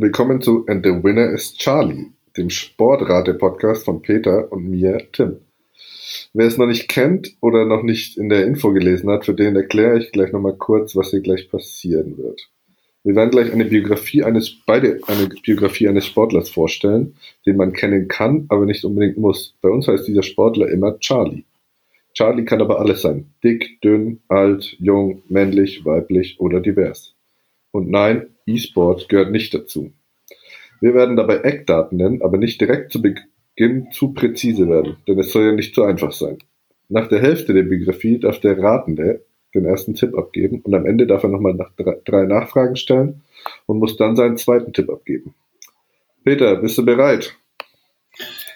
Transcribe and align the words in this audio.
Willkommen 0.00 0.40
zu 0.40 0.64
And 0.68 0.86
the 0.86 1.02
Winner 1.02 1.32
is 1.32 1.54
Charlie, 1.54 2.12
dem 2.36 2.50
Sportrate-Podcast 2.50 3.84
von 3.84 4.00
Peter 4.00 4.52
und 4.52 4.70
mir, 4.70 5.02
Tim. 5.10 5.38
Wer 6.32 6.46
es 6.46 6.56
noch 6.56 6.68
nicht 6.68 6.88
kennt 6.88 7.34
oder 7.40 7.64
noch 7.64 7.82
nicht 7.82 8.16
in 8.16 8.28
der 8.28 8.46
Info 8.46 8.72
gelesen 8.72 9.10
hat, 9.10 9.24
für 9.24 9.34
den 9.34 9.56
erkläre 9.56 9.98
ich 9.98 10.12
gleich 10.12 10.30
nochmal 10.30 10.54
kurz, 10.56 10.94
was 10.94 11.10
hier 11.10 11.18
gleich 11.18 11.50
passieren 11.50 12.16
wird. 12.16 12.48
Wir 13.02 13.16
werden 13.16 13.32
gleich 13.32 13.52
eine 13.52 13.64
Biografie 13.64 14.22
eines, 14.22 14.54
beide 14.64 15.00
eine 15.08 15.30
Biografie 15.42 15.88
eines 15.88 16.06
Sportlers 16.06 16.48
vorstellen, 16.48 17.16
den 17.44 17.56
man 17.56 17.72
kennen 17.72 18.06
kann, 18.06 18.46
aber 18.50 18.66
nicht 18.66 18.84
unbedingt 18.84 19.18
muss. 19.18 19.56
Bei 19.62 19.68
uns 19.68 19.88
heißt 19.88 20.06
dieser 20.06 20.22
Sportler 20.22 20.68
immer 20.68 21.00
Charlie. 21.00 21.42
Charlie 22.14 22.44
kann 22.44 22.60
aber 22.60 22.78
alles 22.78 23.02
sein. 23.02 23.34
Dick, 23.42 23.80
dünn, 23.82 24.20
alt, 24.28 24.76
jung, 24.78 25.22
männlich, 25.28 25.84
weiblich 25.84 26.38
oder 26.38 26.60
divers. 26.60 27.16
Und 27.72 27.90
nein, 27.90 28.28
E-Sport 28.48 29.08
gehört 29.08 29.30
nicht 29.30 29.54
dazu. 29.54 29.92
Wir 30.80 30.94
werden 30.94 31.16
dabei 31.16 31.38
Eckdaten 31.38 31.98
nennen, 31.98 32.22
aber 32.22 32.38
nicht 32.38 32.60
direkt 32.60 32.92
zu 32.92 33.02
Beginn 33.02 33.90
zu 33.90 34.12
präzise 34.12 34.68
werden, 34.68 34.96
denn 35.06 35.18
es 35.18 35.32
soll 35.32 35.46
ja 35.46 35.52
nicht 35.52 35.74
zu 35.74 35.82
einfach 35.82 36.12
sein. 36.12 36.38
Nach 36.88 37.08
der 37.08 37.20
Hälfte 37.20 37.52
der 37.52 37.64
Biografie 37.64 38.18
darf 38.18 38.40
der 38.40 38.58
Ratende 38.58 39.24
den 39.54 39.64
ersten 39.64 39.94
Tipp 39.94 40.16
abgeben 40.16 40.60
und 40.60 40.74
am 40.74 40.86
Ende 40.86 41.06
darf 41.06 41.22
er 41.22 41.30
nochmal 41.30 41.54
nach 41.54 41.72
drei 42.04 42.24
Nachfragen 42.24 42.76
stellen 42.76 43.22
und 43.66 43.78
muss 43.78 43.96
dann 43.96 44.16
seinen 44.16 44.36
zweiten 44.36 44.72
Tipp 44.72 44.88
abgeben. 44.90 45.34
Peter, 46.24 46.56
bist 46.56 46.78
du 46.78 46.84
bereit? 46.84 47.34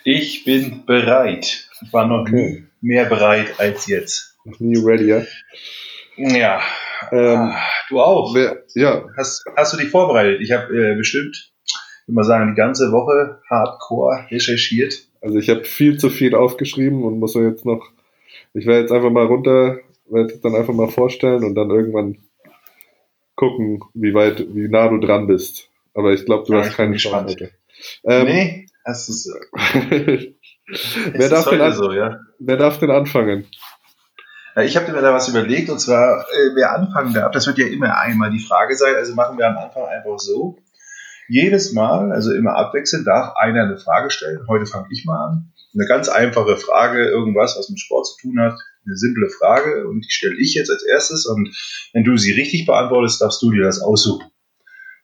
Ich 0.05 0.45
bin 0.45 0.85
bereit. 0.87 1.69
Ich 1.81 1.93
war 1.93 2.07
noch 2.07 2.23
okay. 2.23 2.65
mehr 2.81 3.07
bereit 3.07 3.55
als 3.59 3.87
jetzt. 3.87 4.37
Noch 4.45 4.59
nie 4.61 4.77
ready, 4.77 5.07
ja? 5.07 5.23
Ja. 6.17 6.61
Ähm, 7.11 7.53
du 7.89 8.01
auch. 8.01 8.35
Wer, 8.35 8.65
ja. 8.75 9.05
Hast, 9.17 9.45
hast 9.57 9.73
du 9.73 9.77
dich 9.79 9.91
vorbereitet? 9.91 10.41
Ich 10.41 10.53
habe 10.53 10.73
äh, 10.75 10.95
bestimmt, 10.95 11.53
ich 11.65 12.09
würde 12.09 12.15
mal 12.15 12.25
sagen, 12.25 12.51
die 12.51 12.57
ganze 12.57 12.93
Woche 12.93 13.41
hardcore 13.49 14.27
recherchiert. 14.31 15.07
Also 15.21 15.39
ich 15.39 15.49
habe 15.49 15.65
viel 15.65 15.99
zu 15.99 16.11
viel 16.11 16.35
aufgeschrieben 16.35 17.05
und 17.05 17.19
muss 17.19 17.35
jetzt 17.35 17.65
noch, 17.65 17.91
ich 18.55 18.67
werde 18.67 18.83
jetzt 18.83 18.93
einfach 18.93 19.11
mal 19.11 19.27
runter, 19.27 19.79
werde 20.11 20.39
dann 20.43 20.55
einfach 20.55 20.75
mal 20.75 20.89
vorstellen 20.89 21.45
und 21.45 21.55
dann 21.55 21.71
irgendwann 21.71 22.19
gucken, 23.37 23.81
wie 23.95 24.15
weit, 24.15 24.45
wie 24.55 24.69
nah 24.69 24.89
du 24.89 24.99
dran 24.99 25.27
bist. 25.27 25.69
Aber 25.95 26.13
ich 26.13 26.25
glaube, 26.25 26.45
du 26.47 26.55
ja, 26.55 26.61
hast 26.61 26.77
keine 26.77 26.97
Chance. 26.97 27.51
Ähm, 28.05 28.25
nee, 28.27 28.67
das 28.85 29.09
ist. 29.09 29.33
wer, 31.13 31.29
darf 31.29 31.49
denn 31.49 31.61
an, 31.61 31.73
so, 31.73 31.93
ja? 31.93 32.21
wer 32.39 32.57
darf 32.57 32.79
denn 32.79 32.91
anfangen? 32.91 33.47
Ich 34.61 34.77
habe 34.77 34.93
mir 34.93 35.01
da 35.01 35.15
was 35.15 35.29
überlegt 35.29 35.71
und 35.71 35.81
zwar, 35.81 36.27
äh, 36.29 36.55
wer 36.55 36.75
anfangen 36.75 37.15
darf, 37.15 37.33
das 37.33 37.47
wird 37.47 37.59
ja 37.59 37.67
immer 37.67 37.99
einmal 37.99 38.31
die 38.31 38.39
Frage 38.39 38.77
sein, 38.77 38.95
also 38.97 39.15
machen 39.15 39.39
wir 39.39 39.47
am 39.47 39.57
Anfang 39.57 39.85
einfach 39.87 40.19
so. 40.19 40.59
Jedes 41.29 41.73
Mal, 41.73 42.13
also 42.13 42.33
immer 42.33 42.57
abwechselnd, 42.57 43.07
darf 43.07 43.35
einer 43.37 43.63
eine 43.63 43.79
Frage 43.79 44.11
stellen. 44.11 44.47
Heute 44.49 44.67
fange 44.67 44.89
ich 44.91 45.07
mal 45.07 45.29
an. 45.29 45.53
Eine 45.73 45.87
ganz 45.87 46.11
einfache 46.11 46.59
Frage, 46.59 47.09
irgendwas, 47.09 47.57
was 47.57 47.71
mit 47.71 47.81
Sport 47.81 48.07
zu 48.07 48.21
tun 48.21 48.39
hat. 48.41 48.59
Eine 48.85 48.97
simple 48.97 49.31
Frage 49.31 49.89
und 49.89 50.05
die 50.05 50.11
stelle 50.11 50.37
ich 50.39 50.55
jetzt 50.55 50.71
als 50.71 50.83
erstes 50.83 51.25
und 51.25 51.57
wenn 51.93 52.05
du 52.05 52.17
sie 52.19 52.33
richtig 52.33 52.67
beantwortest, 52.67 53.23
darfst 53.23 53.41
du 53.41 53.51
dir 53.53 53.63
das 53.63 53.81
aussuchen. 53.81 54.27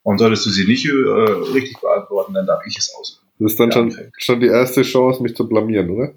Und 0.03 0.19
solltest 0.19 0.45
du 0.45 0.51
sie 0.51 0.67
nicht 0.67 0.87
äh, 0.87 0.91
richtig 0.91 1.81
beantworten, 1.81 2.35
dann 2.35 2.47
darf 2.47 2.67
ich 2.67 2.77
es 2.77 2.93
aussuchen. 2.95 3.27
Das 3.39 3.53
ist 3.53 3.61
dann 3.61 3.73
schon, 3.73 3.97
schon 4.19 4.41
die 4.41 4.49
erste 4.49 4.83
Chance, 4.83 5.23
mich 5.23 5.37
zu 5.37 5.49
blamieren, 5.49 5.91
oder? 5.91 6.13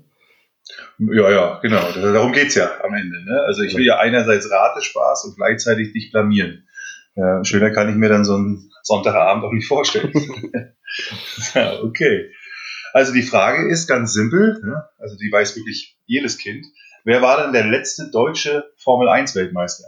Ja, 1.00 1.32
ja, 1.32 1.60
genau. 1.62 1.92
Darum 1.92 2.32
geht's 2.32 2.56
ja 2.56 2.70
am 2.84 2.94
Ende. 2.94 3.24
Ne? 3.24 3.42
Also 3.46 3.62
ich 3.64 3.76
will 3.76 3.86
ja 3.86 3.98
einerseits 3.98 4.50
Ratespaß 4.50 5.26
und 5.26 5.36
gleichzeitig 5.36 5.94
dich 5.94 6.12
blamieren. 6.12 6.68
Ja, 7.16 7.44
schöner 7.44 7.72
kann 7.72 7.90
ich 7.90 7.96
mir 7.96 8.10
dann 8.10 8.24
so 8.24 8.36
einen 8.36 8.72
Sonntagabend 8.84 9.44
auch 9.44 9.52
nicht 9.52 9.68
vorstellen. 9.68 10.14
ja, 11.54 11.80
okay. 11.82 12.32
Also 12.94 13.14
die 13.14 13.24
Frage 13.24 13.70
ist 13.70 13.88
ganz 13.88 14.14
simpel, 14.14 14.60
ne? 14.64 14.84
also 14.98 15.16
die 15.18 15.32
weiß 15.32 15.56
wirklich 15.56 15.98
jedes 16.06 16.38
Kind. 16.38 16.66
Wer 17.04 17.22
war 17.22 17.42
denn 17.42 17.54
der 17.54 17.66
letzte 17.66 18.10
deutsche 18.12 18.72
Formel 18.78 19.10
1 19.10 19.36
Weltmeister? 19.36 19.88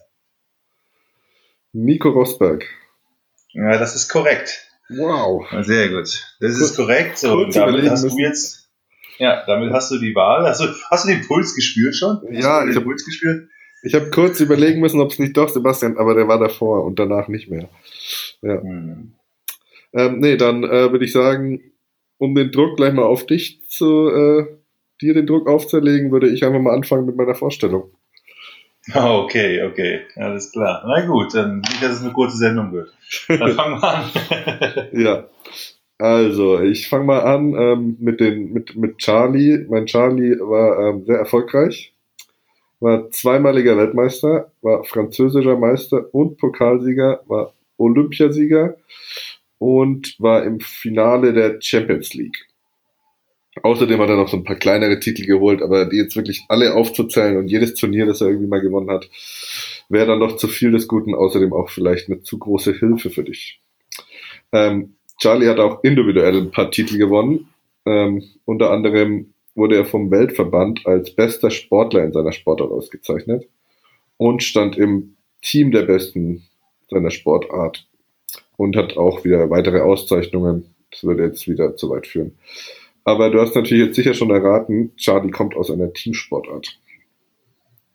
Nico 1.73 2.09
Rosberg. 2.09 2.65
Ja, 3.51 3.77
das 3.77 3.95
ist 3.95 4.09
korrekt. 4.09 4.67
Wow. 4.89 5.45
Sehr 5.63 5.89
gut. 5.89 6.35
Das 6.39 6.59
ist 6.59 6.75
korrekt. 6.75 7.17
So, 7.17 7.33
und 7.33 7.55
damit 7.55 7.89
hast 7.89 8.03
du 8.03 8.17
jetzt 8.17 8.62
ja, 9.17 9.43
damit 9.45 9.71
hast 9.73 9.91
du 9.91 9.99
die 9.99 10.15
Wahl. 10.15 10.45
Hast 10.47 10.61
du, 10.61 10.67
hast 10.89 11.05
du 11.05 11.09
den 11.09 11.25
Puls 11.25 11.55
gespürt 11.55 11.95
schon? 11.95 12.17
Hast 12.17 12.43
ja, 12.43 12.67
ich 12.67 12.75
habe 12.75 12.85
Puls 12.85 13.05
gespürt. 13.05 13.49
Ich 13.83 13.93
habe 13.93 14.09
kurz 14.09 14.39
überlegen 14.39 14.79
müssen, 14.79 15.01
ob 15.01 15.11
es 15.11 15.19
nicht 15.19 15.35
doch 15.35 15.49
Sebastian, 15.49 15.97
aber 15.97 16.15
der 16.15 16.27
war 16.27 16.39
davor 16.39 16.85
und 16.85 16.99
danach 16.99 17.27
nicht 17.27 17.49
mehr. 17.49 17.69
Ja. 18.41 18.61
Hm. 18.61 19.13
Ähm, 19.93 20.19
nee, 20.19 20.37
dann 20.37 20.63
äh, 20.63 20.91
würde 20.91 21.05
ich 21.05 21.11
sagen, 21.11 21.61
um 22.17 22.33
den 22.33 22.51
Druck 22.51 22.77
gleich 22.77 22.93
mal 22.93 23.03
auf 23.03 23.25
dich 23.25 23.61
zu, 23.67 24.09
äh, 24.09 24.47
dir 25.01 25.13
den 25.13 25.27
Druck 25.27 25.47
aufzulegen, 25.47 26.11
würde 26.11 26.29
ich 26.29 26.43
einfach 26.43 26.61
mal 26.61 26.73
anfangen 26.73 27.05
mit 27.05 27.15
meiner 27.15 27.35
Vorstellung. 27.35 27.91
Oh, 28.95 28.99
okay, 29.23 29.63
okay, 29.63 30.01
alles 30.15 30.51
klar. 30.51 30.83
Na 30.87 31.05
gut, 31.05 31.33
dann 31.35 31.59
nicht, 31.59 31.83
dass 31.83 31.97
es 31.97 32.03
eine 32.03 32.13
kurze 32.13 32.37
Sendung 32.37 32.71
wird. 32.71 32.93
Dann 33.27 33.51
fangen 33.55 33.81
wir 33.81 33.83
an. 33.83 34.89
ja, 34.93 35.25
also, 36.03 36.59
ich 36.59 36.89
fange 36.89 37.05
mal 37.05 37.21
an 37.21 37.55
ähm, 37.57 37.95
mit, 38.01 38.19
den, 38.19 38.51
mit, 38.51 38.75
mit 38.75 38.97
Charlie. 38.97 39.65
Mein 39.69 39.85
Charlie 39.85 40.37
war 40.37 40.89
ähm, 40.89 41.05
sehr 41.05 41.15
erfolgreich, 41.15 41.93
war 42.81 43.09
zweimaliger 43.11 43.77
Weltmeister, 43.77 44.51
war 44.61 44.83
französischer 44.83 45.55
Meister 45.55 46.13
und 46.13 46.37
Pokalsieger, 46.39 47.21
war 47.27 47.53
Olympiasieger 47.77 48.75
und 49.59 50.17
war 50.19 50.43
im 50.43 50.59
Finale 50.59 51.31
der 51.31 51.61
Champions 51.61 52.13
League. 52.13 52.49
Außerdem 53.61 54.01
hat 54.01 54.09
er 54.09 54.17
noch 54.17 54.27
so 54.27 54.35
ein 54.35 54.43
paar 54.43 54.57
kleinere 54.57 54.99
Titel 54.99 55.25
geholt, 55.25 55.61
aber 55.61 55.85
die 55.85 55.95
jetzt 55.95 56.17
wirklich 56.17 56.43
alle 56.49 56.73
aufzuzählen 56.73 57.37
und 57.37 57.47
jedes 57.47 57.75
Turnier, 57.75 58.05
das 58.07 58.19
er 58.19 58.27
irgendwie 58.27 58.47
mal 58.47 58.59
gewonnen 58.59 58.91
hat, 58.91 59.09
wäre 59.87 60.07
dann 60.07 60.19
doch 60.19 60.35
zu 60.35 60.49
viel 60.49 60.71
des 60.71 60.89
Guten, 60.89 61.15
außerdem 61.15 61.53
auch 61.53 61.69
vielleicht 61.69 62.09
eine 62.09 62.23
zu 62.23 62.39
große 62.39 62.73
Hilfe 62.73 63.09
für 63.09 63.23
dich. 63.23 63.61
Ähm, 64.51 64.95
Charlie 65.19 65.47
hat 65.47 65.59
auch 65.59 65.83
individuell 65.83 66.37
ein 66.37 66.51
paar 66.51 66.71
Titel 66.71 66.97
gewonnen. 66.97 67.49
Ähm, 67.85 68.23
unter 68.45 68.71
anderem 68.71 69.33
wurde 69.55 69.75
er 69.77 69.85
vom 69.85 70.09
Weltverband 70.11 70.85
als 70.85 71.11
bester 71.11 71.51
Sportler 71.51 72.03
in 72.03 72.13
seiner 72.13 72.31
Sportart 72.31 72.71
ausgezeichnet 72.71 73.47
und 74.17 74.43
stand 74.43 74.77
im 74.77 75.15
Team 75.41 75.71
der 75.71 75.83
Besten 75.83 76.43
seiner 76.89 77.11
Sportart 77.11 77.85
und 78.57 78.75
hat 78.75 78.97
auch 78.97 79.23
wieder 79.23 79.49
weitere 79.49 79.81
Auszeichnungen. 79.81 80.73
Das 80.91 81.03
würde 81.03 81.23
jetzt 81.23 81.47
wieder 81.47 81.75
zu 81.75 81.89
weit 81.89 82.07
führen. 82.07 82.37
Aber 83.03 83.29
du 83.29 83.41
hast 83.41 83.55
natürlich 83.55 83.85
jetzt 83.85 83.95
sicher 83.95 84.13
schon 84.13 84.29
erraten, 84.29 84.95
Charlie 84.95 85.31
kommt 85.31 85.55
aus 85.55 85.69
einer 85.69 85.91
Teamsportart. 85.91 86.79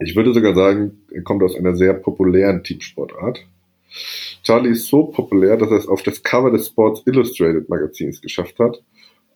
Ich 0.01 0.15
würde 0.15 0.35
sogar 0.35 0.55
sagen, 0.55 1.01
er 1.11 1.23
kommt 1.23 1.43
aus 1.43 1.57
einer 1.57 1.75
sehr 1.75 1.95
populären 1.95 2.63
Teamsportart. 2.63 3.45
Charlie 4.43 4.71
ist 4.71 4.89
so 4.89 5.05
populär, 5.05 5.57
dass 5.57 5.71
er 5.71 5.79
es 5.79 5.89
auf 5.89 6.03
das 6.03 6.23
Cover 6.23 6.51
des 6.51 6.67
Sports 6.67 7.03
Illustrated 7.07 7.69
Magazins 7.69 8.21
geschafft 8.21 8.59
hat. 8.59 8.83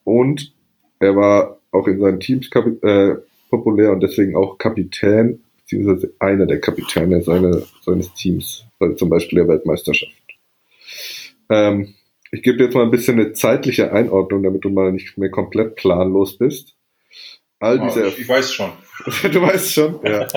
Und 0.03 0.53
er 0.99 1.15
war 1.15 1.59
auch 1.71 1.87
in 1.87 1.99
seinen 1.99 2.19
Teams 2.19 2.49
äh, 2.81 3.15
populär 3.49 3.91
und 3.91 4.01
deswegen 4.01 4.35
auch 4.35 4.57
Kapitän, 4.57 5.43
beziehungsweise 5.57 6.13
einer 6.19 6.45
der 6.45 6.59
Kapitäne 6.59 7.21
seine, 7.21 7.63
seines 7.81 8.13
Teams, 8.13 8.65
also 8.79 8.95
zum 8.95 9.09
Beispiel 9.09 9.39
der 9.39 9.47
Weltmeisterschaft. 9.47 10.13
Ähm, 11.49 11.93
ich 12.31 12.41
gebe 12.41 12.57
dir 12.57 12.65
jetzt 12.65 12.73
mal 12.73 12.83
ein 12.83 12.91
bisschen 12.91 13.19
eine 13.19 13.33
zeitliche 13.33 13.91
Einordnung, 13.91 14.43
damit 14.43 14.65
du 14.65 14.69
mal 14.69 14.91
nicht 14.91 15.17
mehr 15.17 15.29
komplett 15.29 15.75
planlos 15.75 16.37
bist. 16.37 16.75
All 17.59 17.79
diese, 17.79 18.03
oh, 18.03 18.07
ich, 18.07 18.19
ich 18.19 18.27
weiß 18.27 18.53
schon. 18.53 18.71
du 19.31 19.41
weißt 19.41 19.73
schon? 19.73 19.99
Ja. 20.03 20.27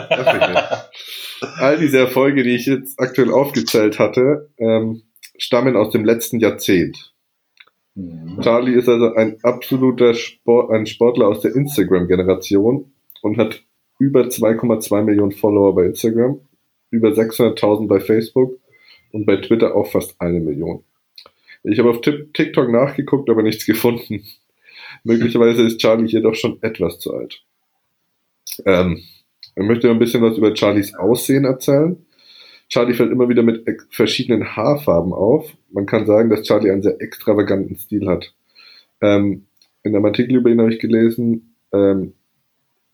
All 1.58 1.78
diese 1.78 1.98
Erfolge, 1.98 2.42
die 2.42 2.54
ich 2.54 2.66
jetzt 2.66 2.98
aktuell 2.98 3.30
aufgezählt 3.30 3.98
hatte, 3.98 4.50
ähm, 4.58 5.02
stammen 5.38 5.76
aus 5.76 5.90
dem 5.90 6.04
letzten 6.04 6.40
Jahrzehnt. 6.40 7.12
Mhm. 7.94 8.40
Charlie 8.42 8.74
ist 8.74 8.88
also 8.88 9.14
ein 9.14 9.38
absoluter 9.42 10.14
Sport, 10.14 10.70
ein 10.70 10.86
Sportler 10.86 11.28
aus 11.28 11.40
der 11.40 11.54
Instagram-Generation 11.54 12.92
und 13.22 13.38
hat 13.38 13.62
über 13.98 14.22
2,2 14.22 15.02
Millionen 15.02 15.32
Follower 15.32 15.74
bei 15.74 15.86
Instagram, 15.86 16.40
über 16.90 17.08
600.000 17.08 17.88
bei 17.88 18.00
Facebook 18.00 18.58
und 19.12 19.24
bei 19.24 19.36
Twitter 19.36 19.74
auch 19.74 19.90
fast 19.90 20.20
eine 20.20 20.40
Million. 20.40 20.84
Ich 21.62 21.78
habe 21.78 21.90
auf 21.90 22.00
TikTok 22.00 22.70
nachgeguckt, 22.70 23.28
aber 23.30 23.42
nichts 23.42 23.66
gefunden. 23.66 24.24
Möglicherweise 25.04 25.62
ist 25.62 25.78
Charlie 25.78 26.08
hier 26.08 26.20
doch 26.20 26.34
schon 26.34 26.58
etwas 26.62 26.98
zu 26.98 27.14
alt. 27.14 27.42
Ähm, 28.64 29.02
ich 29.56 29.64
möchte 29.64 29.90
ein 29.90 29.98
bisschen 29.98 30.22
was 30.22 30.36
über 30.36 30.54
Charlies 30.54 30.94
Aussehen 30.94 31.44
erzählen. 31.44 32.04
Charlie 32.68 32.94
fällt 32.94 33.12
immer 33.12 33.28
wieder 33.28 33.42
mit 33.42 33.64
verschiedenen 33.90 34.56
Haarfarben 34.56 35.12
auf. 35.12 35.52
Man 35.70 35.86
kann 35.86 36.06
sagen, 36.06 36.30
dass 36.30 36.42
Charlie 36.42 36.70
einen 36.70 36.82
sehr 36.82 37.00
extravaganten 37.00 37.76
Stil 37.76 38.08
hat. 38.08 38.34
Ähm, 39.00 39.46
in 39.82 39.94
einem 39.94 40.04
Artikel 40.04 40.36
über 40.36 40.50
ihn 40.50 40.60
habe 40.60 40.72
ich 40.72 40.80
gelesen, 40.80 41.54
ähm, 41.72 42.14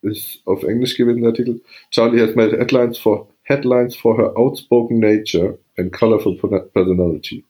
ist 0.02 0.42
auf 0.44 0.62
Englisch 0.64 0.96
gewesen 0.96 1.22
der 1.22 1.30
Artikel. 1.30 1.62
Charlie 1.90 2.20
has 2.20 2.34
made 2.34 2.56
headlines 2.58 2.98
for 2.98 3.28
headlines 3.44 3.96
for 3.96 4.16
her 4.18 4.36
outspoken 4.36 4.98
nature 4.98 5.58
and 5.76 5.92
colorful 5.92 6.36
personality. 6.36 7.44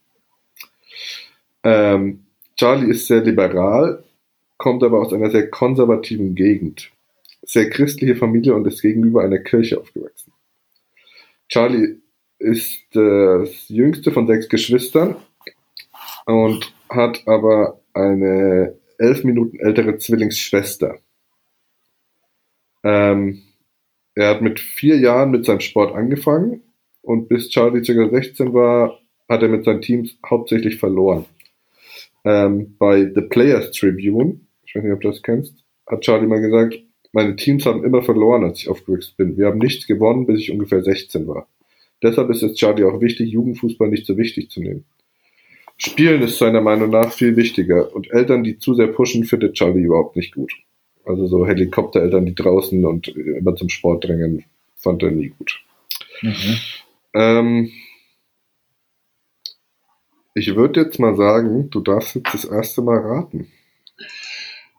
Ähm, 1.64 2.20
Charlie 2.56 2.90
ist 2.90 3.06
sehr 3.06 3.22
liberal, 3.22 4.04
kommt 4.58 4.82
aber 4.84 5.00
aus 5.00 5.12
einer 5.12 5.30
sehr 5.30 5.50
konservativen 5.50 6.34
Gegend. 6.34 6.92
Sehr 7.42 7.70
christliche 7.70 8.16
Familie 8.16 8.54
und 8.54 8.66
ist 8.66 8.82
gegenüber 8.82 9.22
einer 9.22 9.38
Kirche 9.38 9.80
aufgewachsen. 9.80 10.32
Charlie 11.48 11.98
ist 12.38 12.82
das 12.92 13.68
jüngste 13.68 14.10
von 14.10 14.26
sechs 14.26 14.48
Geschwistern 14.48 15.16
und 16.26 16.72
hat 16.88 17.22
aber 17.26 17.80
eine 17.94 18.78
elf 18.98 19.24
Minuten 19.24 19.58
ältere 19.58 19.98
Zwillingsschwester. 19.98 20.98
Ähm, 22.84 23.42
er 24.14 24.28
hat 24.28 24.42
mit 24.42 24.60
vier 24.60 24.98
Jahren 24.98 25.30
mit 25.30 25.44
seinem 25.44 25.60
Sport 25.60 25.94
angefangen 25.94 26.62
und 27.00 27.28
bis 27.28 27.48
Charlie 27.48 27.82
ca. 27.82 28.08
16 28.08 28.52
war, 28.52 28.98
hat 29.28 29.42
er 29.42 29.48
mit 29.48 29.64
seinen 29.64 29.80
Teams 29.80 30.16
hauptsächlich 30.28 30.78
verloren. 30.78 31.26
Ähm, 32.24 32.76
bei 32.78 33.10
The 33.14 33.22
Players 33.22 33.72
Tribune, 33.72 34.40
ich 34.64 34.74
weiß 34.74 34.84
nicht, 34.84 34.92
ob 34.92 35.00
du 35.00 35.08
das 35.08 35.22
kennst, 35.22 35.64
hat 35.86 36.02
Charlie 36.02 36.26
mal 36.26 36.40
gesagt, 36.40 36.76
meine 37.12 37.36
Teams 37.36 37.66
haben 37.66 37.84
immer 37.84 38.02
verloren, 38.02 38.44
als 38.44 38.60
ich 38.60 38.68
aufgewachsen 38.68 39.14
bin. 39.16 39.36
Wir 39.36 39.46
haben 39.46 39.58
nichts 39.58 39.86
gewonnen, 39.86 40.26
bis 40.26 40.40
ich 40.40 40.50
ungefähr 40.50 40.82
16 40.82 41.26
war. 41.28 41.46
Deshalb 42.02 42.30
ist 42.30 42.42
es 42.42 42.54
Charlie 42.54 42.84
auch 42.84 43.00
wichtig, 43.00 43.30
Jugendfußball 43.30 43.88
nicht 43.88 44.06
so 44.06 44.16
wichtig 44.16 44.50
zu 44.50 44.60
nehmen. 44.60 44.84
Spielen 45.76 46.22
ist 46.22 46.38
seiner 46.38 46.60
Meinung 46.60 46.90
nach 46.90 47.12
viel 47.12 47.36
wichtiger 47.36 47.94
und 47.94 48.10
Eltern, 48.10 48.44
die 48.44 48.58
zu 48.58 48.74
sehr 48.74 48.88
pushen, 48.88 49.24
findet 49.24 49.54
Charlie 49.54 49.82
überhaupt 49.82 50.16
nicht 50.16 50.34
gut. 50.34 50.52
Also 51.04 51.26
so 51.26 51.46
Helikoptereltern, 51.46 52.26
die 52.26 52.34
draußen 52.34 52.84
und 52.84 53.08
immer 53.08 53.56
zum 53.56 53.68
Sport 53.68 54.04
drängen, 54.04 54.44
fand 54.76 55.02
er 55.02 55.10
nie 55.10 55.28
gut. 55.30 55.60
Mhm. 56.22 56.56
Ähm, 57.14 57.70
ich 60.34 60.54
würde 60.54 60.82
jetzt 60.82 60.98
mal 60.98 61.16
sagen, 61.16 61.68
du 61.70 61.80
darfst 61.80 62.14
jetzt 62.14 62.32
das 62.32 62.44
erste 62.44 62.82
Mal 62.82 62.98
raten. 62.98 63.48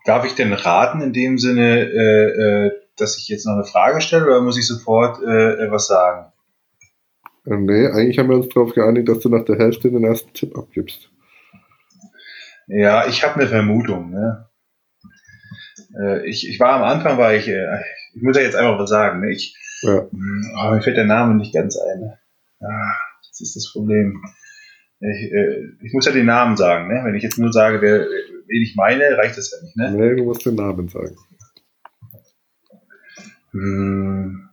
Darf 0.05 0.25
ich 0.25 0.35
denn 0.35 0.53
raten 0.53 1.01
in 1.01 1.13
dem 1.13 1.38
Sinne, 1.38 1.79
äh, 1.79 2.65
äh, 2.65 2.71
dass 2.97 3.17
ich 3.17 3.27
jetzt 3.29 3.45
noch 3.45 3.53
eine 3.53 3.63
Frage 3.63 4.01
stelle 4.01 4.25
oder 4.25 4.41
muss 4.41 4.57
ich 4.57 4.67
sofort 4.67 5.21
äh, 5.23 5.71
was 5.71 5.88
sagen? 5.88 6.31
Äh, 7.45 7.57
nee, 7.57 7.88
eigentlich 7.88 8.19
haben 8.19 8.29
wir 8.29 8.35
uns 8.35 8.50
darauf 8.50 8.73
geeinigt, 8.73 9.07
dass 9.07 9.19
du 9.19 9.29
nach 9.29 9.45
der 9.45 9.57
Hälfte 9.57 9.89
den 9.89 10.03
ersten 10.03 10.33
Tipp 10.33 10.57
abgibst. 10.57 11.09
Ja, 12.67 13.07
ich 13.07 13.23
habe 13.23 13.35
eine 13.35 13.47
Vermutung. 13.47 14.11
Ne? 14.11 14.50
Äh, 16.00 16.27
ich, 16.27 16.47
ich 16.47 16.59
war 16.59 16.73
am 16.73 16.83
Anfang, 16.83 17.17
war 17.17 17.33
ich, 17.33 17.47
äh, 17.47 17.81
ich 18.13 18.21
muss 18.21 18.38
ja 18.38 18.44
jetzt 18.44 18.55
einfach 18.55 18.79
was 18.79 18.89
sagen. 18.89 19.21
Ne? 19.21 19.31
Ich, 19.31 19.55
ja. 19.81 20.07
Hm, 20.09 20.55
oh, 20.57 20.71
mir 20.71 20.81
fällt 20.81 20.97
der 20.97 21.05
Name 21.05 21.35
nicht 21.35 21.53
ganz 21.53 21.77
ein. 21.77 22.13
Ah, 22.61 22.94
das 23.29 23.41
ist 23.41 23.55
das 23.55 23.71
Problem. 23.71 24.21
Ich, 25.00 25.31
äh, 25.31 25.63
ich 25.81 25.94
muss 25.94 26.05
ja 26.05 26.13
den 26.13 26.25
Namen 26.25 26.55
sagen. 26.55 26.88
Ne? 26.88 27.01
Wenn 27.03 27.15
ich 27.15 27.23
jetzt 27.23 27.38
nur 27.38 27.51
sage, 27.51 27.81
wer, 27.81 28.07
wen 28.47 28.63
ich 28.63 28.75
meine, 28.75 29.17
reicht 29.17 29.37
das 29.37 29.51
ja 29.51 29.63
nicht. 29.63 29.75
Ne? 29.75 29.91
Nee, 29.91 30.15
du 30.15 30.23
musst 30.23 30.45
den 30.45 30.55
Namen 30.55 30.87
sagen. 30.87 31.15
Hm, 33.51 34.49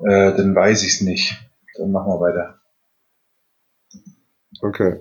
äh, 0.00 0.36
dann 0.36 0.54
weiß 0.54 0.82
ich 0.82 0.94
es 0.94 1.00
nicht. 1.00 1.36
Dann 1.76 1.92
machen 1.92 2.12
wir 2.12 2.20
weiter. 2.20 2.60
Okay. 4.60 5.00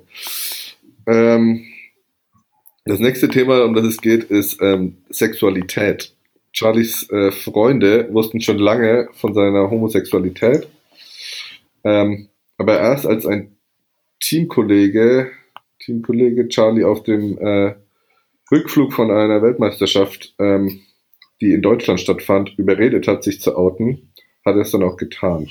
Ähm, 1.07 1.63
das 2.86 3.00
nächste 3.00 3.27
Thema, 3.27 3.63
um 3.63 3.74
das 3.74 3.86
es 3.86 4.01
geht, 4.01 4.25
ist 4.25 4.62
ähm, 4.62 4.98
Sexualität. 5.09 6.15
Charlies 6.54 7.09
äh, 7.12 7.31
Freunde 7.31 8.12
wussten 8.13 8.42
schon 8.42 8.57
lange 8.57 9.09
von 9.13 9.33
seiner 9.33 9.69
Homosexualität. 9.69 10.68
Ähm, 11.83 12.30
aber 12.57 12.80
erst 12.80 13.06
als 13.06 13.25
ein 13.25 13.57
Teamkollege, 14.19 15.31
Teamkollege 15.80 16.50
Charlie 16.50 16.84
auf 16.84 17.04
dem 17.04 17.38
äh, 17.38 17.76
Rückflug 18.52 18.94
von 18.94 19.12
einer 19.12 19.42
Weltmeisterschaft, 19.42 20.34
ähm, 20.40 20.82
die 21.42 21.52
in 21.52 21.62
Deutschland 21.62 22.00
stattfand, 22.00 22.58
überredet 22.58 23.08
hat, 23.08 23.24
sich 23.24 23.42
zu 23.42 23.56
outen, 23.56 24.12
hat 24.46 24.56
er 24.56 24.62
es 24.62 24.72
dann 24.72 24.84
auch 24.84 24.98
getan. 24.98 25.50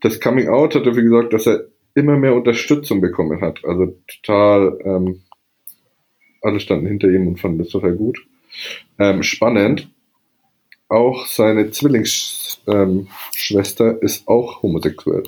Das 0.00 0.20
Coming 0.20 0.48
Out 0.48 0.74
hat 0.74 0.86
dafür 0.86 1.02
gesagt, 1.02 1.32
dass 1.32 1.46
er 1.46 1.66
immer 1.94 2.16
mehr 2.16 2.34
Unterstützung 2.34 3.00
bekommen 3.00 3.40
hat. 3.40 3.64
Also 3.64 3.96
total, 4.06 4.78
ähm, 4.84 5.22
alle 6.42 6.60
standen 6.60 6.86
hinter 6.86 7.08
ihm 7.08 7.28
und 7.28 7.40
fanden 7.40 7.58
das 7.58 7.68
total 7.68 7.94
gut. 7.94 8.18
Ähm, 8.98 9.22
spannend, 9.22 9.90
auch 10.88 11.26
seine 11.26 11.70
Zwillingsschwester 11.70 13.92
ähm, 13.92 13.98
ist 14.00 14.28
auch 14.28 14.62
homosexuell. 14.62 15.22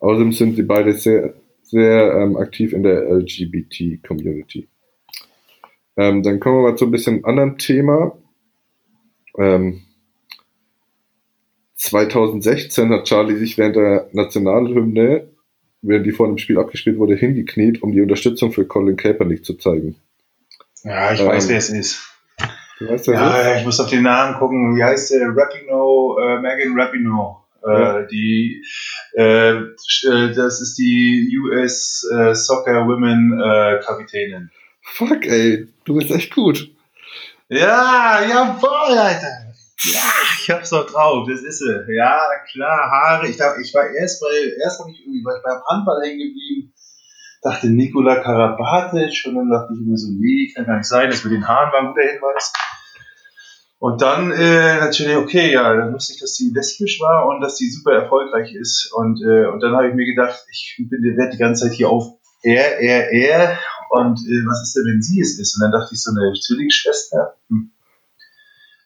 Außerdem 0.00 0.32
sind 0.32 0.56
sie 0.56 0.62
beide 0.62 0.94
sehr, 0.94 1.34
sehr 1.70 2.14
ähm, 2.14 2.36
aktiv 2.36 2.72
in 2.72 2.82
der 2.82 3.02
LGBT-Community. 3.08 4.68
Ähm, 5.96 6.22
dann 6.22 6.40
kommen 6.40 6.56
wir 6.58 6.70
mal 6.70 6.76
zu 6.76 6.86
ein 6.86 6.90
bisschen 6.90 7.24
anderen 7.24 7.58
Thema. 7.58 8.16
Ähm, 9.38 9.82
2016 11.76 12.90
hat 12.90 13.04
Charlie 13.04 13.36
sich 13.36 13.56
während 13.56 13.76
der 13.76 14.08
Nationalhymne, 14.12 15.28
während 15.82 16.06
die 16.06 16.12
vor 16.12 16.26
dem 16.26 16.38
Spiel 16.38 16.58
abgespielt 16.58 16.98
wurde, 16.98 17.14
hingekniet, 17.14 17.82
um 17.82 17.92
die 17.92 18.02
Unterstützung 18.02 18.52
für 18.52 18.66
Colin 18.66 18.96
Kaepernick 18.96 19.44
zu 19.44 19.54
zeigen. 19.54 19.96
Ja, 20.82 21.12
ich 21.12 21.20
ähm, 21.20 21.28
weiß, 21.28 21.48
wer 21.48 21.58
es 21.58 21.70
ist. 21.70 22.10
Du 22.78 22.88
weißt, 22.88 23.08
wer 23.08 23.14
ja, 23.14 23.52
ist? 23.52 23.60
ich 23.60 23.66
muss 23.66 23.80
auf 23.80 23.90
den 23.90 24.02
Namen 24.02 24.38
gucken. 24.38 24.76
Wie 24.76 24.82
heißt 24.82 25.10
der? 25.12 25.28
Rapino, 25.34 26.18
äh, 26.18 26.40
Megan 26.40 26.78
Rapino. 26.78 27.44
Äh, 27.66 27.80
ja. 27.80 28.02
Die, 28.02 28.64
äh, 29.16 29.52
äh 29.52 30.34
das 30.34 30.60
ist 30.60 30.76
die 30.78 31.38
US 31.38 32.08
äh, 32.12 32.34
Soccer 32.34 32.86
Women 32.86 33.38
äh, 33.40 33.80
Kapitänin. 33.84 34.50
Fuck, 34.82 35.26
ey, 35.26 35.68
du 35.84 35.94
bist 35.94 36.10
echt 36.10 36.34
gut. 36.34 36.70
Ja, 37.48 38.22
jawohl, 38.22 38.96
Alter. 38.96 39.50
Ja, 39.82 40.12
ich 40.38 40.50
hab's 40.50 40.70
doch 40.70 40.86
drauf, 40.86 41.26
das 41.28 41.40
ist 41.40 41.58
sie. 41.58 41.94
Ja, 41.94 42.20
klar, 42.50 42.90
Haare. 42.90 43.28
Ich, 43.28 43.38
dachte, 43.38 43.62
ich 43.62 43.72
war 43.74 43.88
erst 43.88 44.20
bei, 44.20 44.52
erst 44.62 44.78
habe 44.78 44.90
ich 44.90 45.00
irgendwie 45.00 45.22
beim 45.22 45.62
Handball 45.68 46.02
hängen 46.02 46.18
geblieben, 46.18 46.74
dachte 47.42 47.70
Nikola 47.70 48.16
Karabatic 48.16 49.24
und 49.26 49.36
dann 49.36 49.50
dachte 49.50 49.72
ich 49.72 49.86
mir 49.86 49.96
so, 49.96 50.08
nee, 50.12 50.52
kann 50.54 50.66
gar 50.66 50.76
nicht 50.76 50.86
sein, 50.86 51.08
das 51.08 51.24
mit 51.24 51.32
den 51.32 51.48
Haaren 51.48 51.72
war 51.72 51.80
ein 51.80 51.86
guter 51.88 52.02
Hinweis. 52.02 52.52
Und 53.80 54.02
dann 54.02 54.30
äh, 54.30 54.78
natürlich, 54.78 55.16
okay, 55.16 55.52
ja, 55.52 55.74
dann 55.74 55.92
wusste 55.92 56.12
ich, 56.12 56.20
dass 56.20 56.36
sie 56.36 56.52
lesbisch 56.54 57.00
war 57.00 57.26
und 57.26 57.40
dass 57.40 57.56
sie 57.56 57.68
super 57.68 57.92
erfolgreich 57.92 58.54
ist. 58.54 58.92
Und, 58.94 59.20
äh, 59.22 59.46
und 59.46 59.60
dann 59.60 59.74
habe 59.74 59.88
ich 59.88 59.94
mir 59.94 60.06
gedacht, 60.06 60.44
ich 60.52 60.76
bin, 60.78 61.02
werde 61.16 61.32
die 61.32 61.38
ganze 61.38 61.64
Zeit 61.64 61.72
hier 61.72 61.90
auf 61.90 62.04
er, 62.42 62.78
er, 62.78 63.10
er. 63.10 63.58
Und 63.90 64.20
äh, 64.20 64.46
was 64.46 64.62
ist 64.62 64.76
denn, 64.76 64.84
wenn 64.84 65.02
sie 65.02 65.20
es 65.20 65.40
ist? 65.40 65.56
Und 65.56 65.62
dann 65.62 65.72
dachte 65.72 65.94
ich, 65.94 66.00
so 66.00 66.12
eine 66.12 66.32
Zwillingsschwester. 66.38 67.34
Hm 67.48 67.72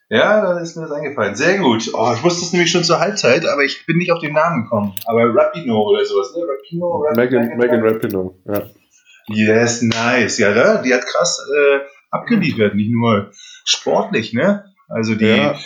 ja, 0.09 0.41
da 0.41 0.59
ist 0.59 0.75
mir 0.75 0.83
das 0.83 0.91
eingefallen. 0.91 1.35
Sehr 1.35 1.57
gut. 1.57 1.89
Oh, 1.93 2.13
ich 2.15 2.23
wusste 2.23 2.45
es 2.45 2.53
nämlich 2.53 2.69
schon 2.69 2.83
zur 2.83 2.99
Halbzeit, 2.99 3.45
aber 3.45 3.63
ich 3.63 3.85
bin 3.85 3.97
nicht 3.97 4.11
auf 4.11 4.19
den 4.19 4.33
Namen 4.33 4.63
gekommen. 4.63 4.93
Aber 5.05 5.33
Rapino 5.33 5.81
oder 5.81 6.05
sowas, 6.05 6.33
ne? 6.35 6.43
Rapino, 6.43 7.03
Rapino 7.03 7.39
Megan, 7.41 7.57
Megan 7.57 7.81
Rapino, 7.81 8.39
ja. 8.45 8.61
Yes, 9.27 9.81
nice. 9.81 10.37
Ja, 10.37 10.53
da, 10.53 10.81
die 10.81 10.93
hat 10.93 11.05
krass 11.07 11.39
äh, 11.51 11.79
abgeliefert, 12.11 12.75
nicht 12.75 12.91
nur 12.91 13.31
sportlich, 13.63 14.33
ne? 14.33 14.65
Also 14.87 15.15
die, 15.15 15.25
ja. 15.25 15.57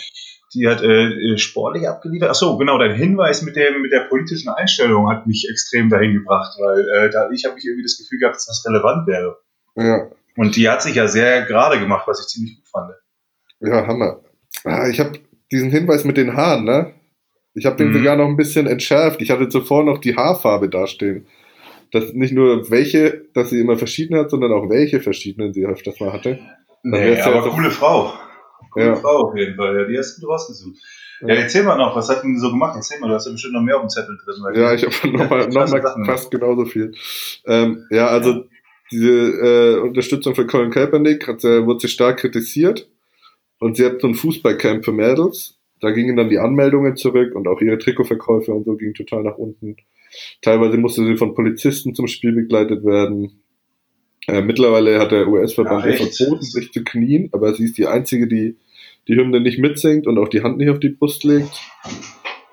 die 0.54 0.68
hat 0.68 0.82
äh, 0.82 1.36
sportlich 1.38 1.88
abgeliefert. 1.88 2.30
Achso, 2.30 2.56
genau, 2.56 2.78
dein 2.78 2.94
Hinweis 2.94 3.42
mit 3.42 3.56
dem 3.56 3.82
mit 3.82 3.92
der 3.92 4.06
politischen 4.08 4.48
Einstellung 4.48 5.10
hat 5.10 5.26
mich 5.26 5.46
extrem 5.50 5.88
dahin 5.88 6.14
gebracht, 6.14 6.56
weil 6.58 6.88
äh, 6.88 7.10
da, 7.10 7.30
ich 7.30 7.44
habe 7.44 7.54
mich 7.54 7.64
irgendwie 7.64 7.82
das 7.82 7.98
Gefühl 7.98 8.18
gehabt, 8.18 8.36
dass 8.36 8.46
das 8.46 8.64
relevant 8.66 9.06
wäre. 9.06 9.38
Ja. 9.76 10.10
Und 10.36 10.56
die 10.56 10.68
hat 10.68 10.82
sich 10.82 10.94
ja 10.94 11.06
sehr 11.08 11.42
gerade 11.42 11.78
gemacht, 11.78 12.06
was 12.06 12.20
ich 12.20 12.26
ziemlich 12.26 12.56
gut 12.56 12.68
fand. 12.68 12.92
Ja, 13.60 13.86
Hammer. 13.86 14.20
Ah, 14.64 14.88
ich 14.88 15.00
habe 15.00 15.18
diesen 15.52 15.70
Hinweis 15.70 16.04
mit 16.04 16.16
den 16.16 16.34
Haaren, 16.34 16.64
ne? 16.64 16.94
Ich 17.54 17.66
habe 17.66 17.76
den 17.76 17.88
mhm. 17.88 17.94
sogar 17.94 18.16
noch 18.16 18.26
ein 18.26 18.36
bisschen 18.36 18.66
entschärft. 18.66 19.20
Ich 19.20 19.30
hatte 19.30 19.48
zuvor 19.48 19.84
noch 19.84 19.98
die 19.98 20.16
Haarfarbe 20.16 20.68
dastehen. 20.68 21.26
Dass 21.92 22.12
nicht 22.12 22.32
nur 22.32 22.70
welche, 22.70 23.24
dass 23.34 23.50
sie 23.50 23.60
immer 23.60 23.76
verschiedene 23.76 24.20
hat, 24.20 24.30
sondern 24.30 24.52
auch 24.52 24.70
welche 24.70 25.00
verschiedenen 25.00 25.52
sie 25.52 25.66
öfters 25.66 25.98
mal 25.98 26.12
hatte. 26.12 26.38
Nee, 26.84 27.20
aber 27.20 27.44
ja 27.44 27.50
coole 27.50 27.70
Frau. 27.70 28.14
Coole 28.70 28.86
ja. 28.86 28.96
Frau 28.96 29.28
auf 29.28 29.36
jeden 29.36 29.56
Fall. 29.56 29.76
Ja, 29.76 29.84
die 29.84 29.98
hast 29.98 30.22
du 30.22 30.26
rausgesucht. 30.26 30.76
Ja, 31.22 31.34
erzähl 31.34 31.64
mal 31.64 31.76
noch, 31.76 31.94
was 31.94 32.08
hat 32.08 32.22
denn 32.22 32.38
so 32.38 32.50
gemacht? 32.50 32.74
Erzähl 32.76 32.98
mal, 32.98 33.08
du 33.08 33.14
hast 33.14 33.26
ja 33.26 33.32
bestimmt 33.32 33.54
noch 33.54 33.62
mehr 33.62 33.76
auf 33.76 33.82
dem 33.82 33.90
Zettel 33.90 34.18
drin. 34.24 34.54
Ja, 34.54 34.72
ich 34.72 34.84
habe 34.84 35.16
noch 35.16 35.28
mal, 35.28 35.48
noch 35.48 35.70
mal 35.70 36.04
fast 36.06 36.30
genauso 36.30 36.64
viel. 36.64 36.92
Ähm, 37.46 37.86
ja, 37.90 38.06
also 38.06 38.44
diese 38.90 39.10
äh, 39.10 39.78
Unterstützung 39.80 40.34
für 40.34 40.46
Colin 40.46 40.70
Kaepernick 40.70 41.28
hat, 41.28 41.44
äh, 41.44 41.64
wurde 41.64 41.80
sie 41.80 41.88
stark 41.88 42.18
kritisiert. 42.18 42.88
Und 43.58 43.76
sie 43.76 43.84
hat 43.84 44.00
so 44.00 44.08
ein 44.08 44.14
Fußballcamp 44.14 44.84
für 44.84 44.92
Mädels. 44.92 45.58
Da 45.80 45.90
gingen 45.90 46.16
dann 46.16 46.30
die 46.30 46.38
Anmeldungen 46.38 46.96
zurück 46.96 47.34
und 47.34 47.46
auch 47.46 47.60
ihre 47.60 47.78
Trikotverkäufe 47.78 48.52
und 48.52 48.64
so 48.64 48.76
gingen 48.76 48.94
total 48.94 49.22
nach 49.22 49.36
unten. 49.36 49.76
Teilweise 50.42 50.76
musste 50.78 51.04
sie 51.04 51.16
von 51.16 51.34
Polizisten 51.34 51.94
zum 51.94 52.06
Spiel 52.06 52.32
begleitet 52.32 52.84
werden. 52.84 53.42
Äh, 54.30 54.42
mittlerweile 54.42 55.00
hat 55.00 55.10
der 55.10 55.26
US-Verband 55.26 55.84
ja, 55.86 55.92
verboten, 55.92 56.42
sich 56.42 56.72
zu 56.72 56.84
knien, 56.84 57.30
aber 57.32 57.52
sie 57.54 57.64
ist 57.64 57.78
die 57.78 57.86
einzige, 57.86 58.28
die 58.28 58.56
die 59.08 59.16
Hymne 59.16 59.40
nicht 59.40 59.58
mitsingt 59.58 60.06
und 60.06 60.18
auch 60.18 60.28
die 60.28 60.42
Hand 60.42 60.58
nicht 60.58 60.70
auf 60.70 60.78
die 60.78 60.90
Brust 60.90 61.24
legt. 61.24 61.50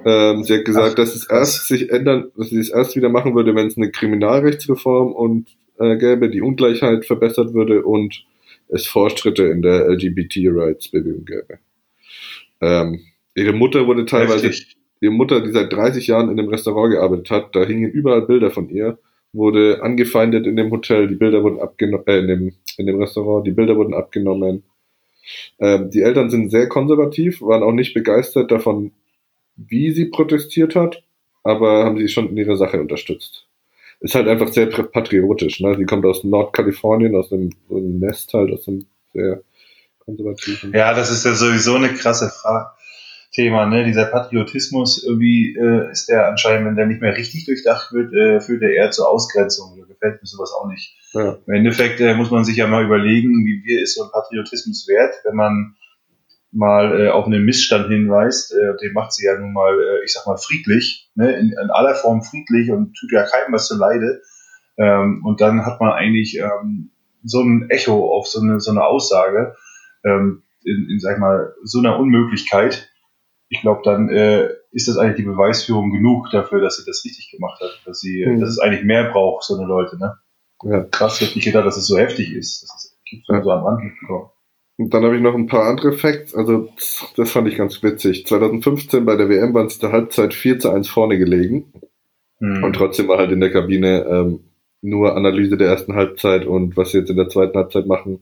Ähm, 0.03 0.43
sie 0.43 0.55
hat 0.55 0.65
gesagt, 0.65 0.91
Ach, 0.91 0.95
dass 0.95 1.13
es 1.13 1.29
erst 1.29 1.67
sich 1.67 1.91
ändern, 1.91 2.31
dass 2.35 2.49
sie 2.49 2.59
es 2.59 2.69
erst 2.69 2.95
wieder 2.95 3.09
machen 3.09 3.35
würde, 3.35 3.53
wenn 3.53 3.67
es 3.67 3.77
eine 3.77 3.91
Kriminalrechtsreform 3.91 5.11
und 5.11 5.49
äh, 5.79 5.97
gäbe, 5.97 6.29
die 6.29 6.41
Ungleichheit 6.41 7.05
verbessert 7.05 7.53
würde 7.53 7.83
und 7.83 8.25
es 8.69 8.87
Fortschritte 8.87 9.43
in 9.43 9.61
der 9.61 9.87
LGBT-Rights-Bewegung 9.87 11.25
gäbe. 11.25 11.59
Ähm, 12.59 13.01
ihre 13.35 13.53
Mutter 13.53 13.85
wurde 13.85 14.05
teilweise, 14.05 14.47
Heftig. 14.47 14.77
ihre 14.99 15.13
Mutter, 15.13 15.41
die 15.41 15.51
seit 15.51 15.71
30 15.71 16.07
Jahren 16.07 16.29
in 16.29 16.37
dem 16.37 16.47
Restaurant 16.47 16.93
gearbeitet 16.93 17.29
hat, 17.29 17.55
da 17.55 17.63
hingen 17.65 17.91
überall 17.91 18.23
Bilder 18.23 18.49
von 18.49 18.69
ihr, 18.69 18.97
wurde 19.33 19.81
angefeindet 19.81 20.47
in 20.47 20.55
dem 20.55 20.71
Hotel, 20.71 21.07
die 21.07 21.15
Bilder 21.15 21.43
wurden 21.43 21.59
abgenommen, 21.59 22.07
äh, 22.07 22.19
in 22.19 22.27
dem, 22.27 22.53
in 22.77 22.87
dem 22.87 22.99
Restaurant, 22.99 23.45
die 23.45 23.51
Bilder 23.51 23.75
wurden 23.75 23.93
abgenommen. 23.93 24.63
Ähm, 25.59 25.89
die 25.89 26.01
Eltern 26.01 26.29
sind 26.29 26.49
sehr 26.49 26.69
konservativ, 26.69 27.41
waren 27.41 27.63
auch 27.63 27.73
nicht 27.73 27.93
begeistert 27.93 28.51
davon, 28.51 28.91
wie 29.55 29.91
sie 29.91 30.05
protestiert 30.05 30.75
hat, 30.75 31.03
aber 31.43 31.85
haben 31.85 31.97
sie 31.97 32.07
schon 32.07 32.29
in 32.29 32.37
ihrer 32.37 32.57
Sache 32.57 32.79
unterstützt. 32.79 33.45
Ist 33.99 34.15
halt 34.15 34.27
einfach 34.27 34.49
sehr 34.49 34.67
patriotisch. 34.67 35.59
Ne? 35.59 35.75
Sie 35.75 35.85
kommt 35.85 36.05
aus 36.05 36.23
Nordkalifornien, 36.23 37.15
aus 37.15 37.33
einem, 37.33 37.49
einem 37.69 37.99
Nest 37.99 38.33
halt, 38.33 38.51
aus 38.51 38.67
einem 38.67 38.85
sehr 39.13 39.41
konservativen. 39.99 40.71
Ja, 40.73 40.93
das 40.93 41.11
ist 41.11 41.25
ja 41.25 41.33
sowieso 41.33 41.75
eine 41.75 41.89
krasse 41.89 42.29
Frage. 42.29 42.69
Thema, 43.37 43.67
ne? 43.67 43.83
Dieser 43.85 44.05
Patriotismus, 44.05 45.03
irgendwie 45.03 45.55
äh, 45.55 45.91
ist 45.91 46.09
der 46.09 46.27
anscheinend, 46.27 46.65
wenn 46.65 46.75
der 46.75 46.87
nicht 46.87 47.01
mehr 47.01 47.15
richtig 47.15 47.45
durchdacht 47.45 47.93
wird, 47.93 48.11
äh, 48.11 48.41
führt 48.41 48.63
er 48.63 48.71
eher 48.71 48.89
zur 48.89 49.07
Ausgrenzung. 49.07 49.73
Oder 49.77 49.85
gefällt 49.85 50.19
mir 50.19 50.27
sowas 50.27 50.51
auch 50.51 50.67
nicht. 50.67 50.97
Ja. 51.13 51.37
Im 51.45 51.53
Endeffekt 51.53 51.99
äh, 52.01 52.15
muss 52.15 52.31
man 52.31 52.43
sich 52.43 52.57
ja 52.57 52.65
mal 52.65 52.83
überlegen, 52.83 53.45
wie 53.45 53.61
viel 53.63 53.79
ist 53.79 53.95
so 53.95 54.05
ein 54.05 54.11
Patriotismus 54.11 54.87
wert, 54.87 55.13
wenn 55.23 55.35
man 55.35 55.75
mal 56.51 56.99
äh, 56.99 57.09
auf 57.09 57.27
einen 57.27 57.45
Missstand 57.45 57.89
hinweist, 57.89 58.53
äh, 58.53 58.75
den 58.81 58.93
macht 58.93 59.13
sie 59.13 59.25
ja 59.25 59.37
nun 59.37 59.53
mal, 59.53 59.73
äh, 59.79 60.03
ich 60.03 60.13
sag 60.13 60.25
mal, 60.25 60.37
friedlich, 60.37 61.11
ne? 61.13 61.31
in, 61.33 61.51
in 61.51 61.69
aller 61.69 61.93
Form 61.93 62.23
friedlich 62.23 62.71
und 62.71 62.97
tut 62.97 63.11
ja 63.11 63.23
keinem 63.23 63.53
was 63.53 63.67
zu 63.67 63.77
leide. 63.77 64.21
Ähm, 64.77 65.21
und 65.23 65.41
dann 65.41 65.65
hat 65.65 65.79
man 65.79 65.91
eigentlich 65.91 66.39
ähm, 66.39 66.89
so 67.23 67.41
ein 67.41 67.69
Echo 67.69 68.11
auf 68.11 68.27
so 68.27 68.41
eine, 68.41 68.59
so 68.59 68.71
eine 68.71 68.83
Aussage, 68.83 69.55
ähm, 70.03 70.43
in, 70.63 70.89
in, 70.89 70.99
sag 70.99 71.13
ich 71.13 71.19
mal, 71.19 71.53
so 71.63 71.79
einer 71.79 71.99
Unmöglichkeit. 71.99 72.89
Ich 73.49 73.61
glaube, 73.61 73.81
dann 73.83 74.09
äh, 74.09 74.49
ist 74.71 74.87
das 74.87 74.97
eigentlich 74.97 75.17
die 75.17 75.31
Beweisführung 75.31 75.91
genug 75.91 76.29
dafür, 76.31 76.61
dass 76.61 76.77
sie 76.77 76.85
das 76.85 77.03
richtig 77.05 77.31
gemacht 77.31 77.61
hat, 77.61 77.81
dass 77.85 77.99
sie, 77.99 78.25
mhm. 78.25 78.41
dass 78.41 78.49
es 78.49 78.59
eigentlich 78.59 78.83
mehr 78.83 79.09
braucht, 79.11 79.43
so 79.43 79.55
eine 79.57 79.65
Leute, 79.65 79.97
ne? 79.97 80.17
Ja. 80.63 80.83
Krass, 80.83 81.21
hätte 81.21 81.37
ich 81.37 81.45
gedacht, 81.45 81.65
dass 81.65 81.77
es 81.77 81.87
so 81.87 81.97
heftig 81.97 82.33
ist. 82.33 82.63
Das 82.63 82.83
ist 82.83 82.97
ja. 83.29 83.43
so 83.43 83.51
am 83.51 83.63
Rand 83.63 83.83
mitbekommen. 83.83 84.29
Und 84.77 84.93
dann 84.93 85.03
habe 85.03 85.15
ich 85.15 85.21
noch 85.21 85.33
ein 85.33 85.47
paar 85.47 85.67
andere 85.67 85.93
Facts. 85.93 86.35
Also, 86.35 86.69
das 87.15 87.31
fand 87.31 87.47
ich 87.47 87.57
ganz 87.57 87.81
witzig. 87.81 88.27
2015 88.27 89.05
bei 89.05 89.15
der 89.15 89.29
WM 89.29 89.53
waren 89.53 89.69
sie 89.69 89.79
der 89.79 89.91
Halbzeit 89.91 90.33
4 90.33 90.59
zu 90.59 90.69
1 90.69 90.87
vorne 90.87 91.17
gelegen. 91.17 91.73
Mhm. 92.39 92.63
Und 92.63 92.73
trotzdem 92.73 93.07
war 93.07 93.17
halt 93.17 93.31
in 93.31 93.39
der 93.39 93.51
Kabine 93.51 94.05
ähm, 94.05 94.39
nur 94.81 95.15
Analyse 95.15 95.57
der 95.57 95.69
ersten 95.69 95.95
Halbzeit 95.95 96.45
und 96.45 96.77
was 96.77 96.91
sie 96.91 96.99
jetzt 96.99 97.09
in 97.09 97.17
der 97.17 97.29
zweiten 97.29 97.57
Halbzeit 97.57 97.87
machen. 97.87 98.19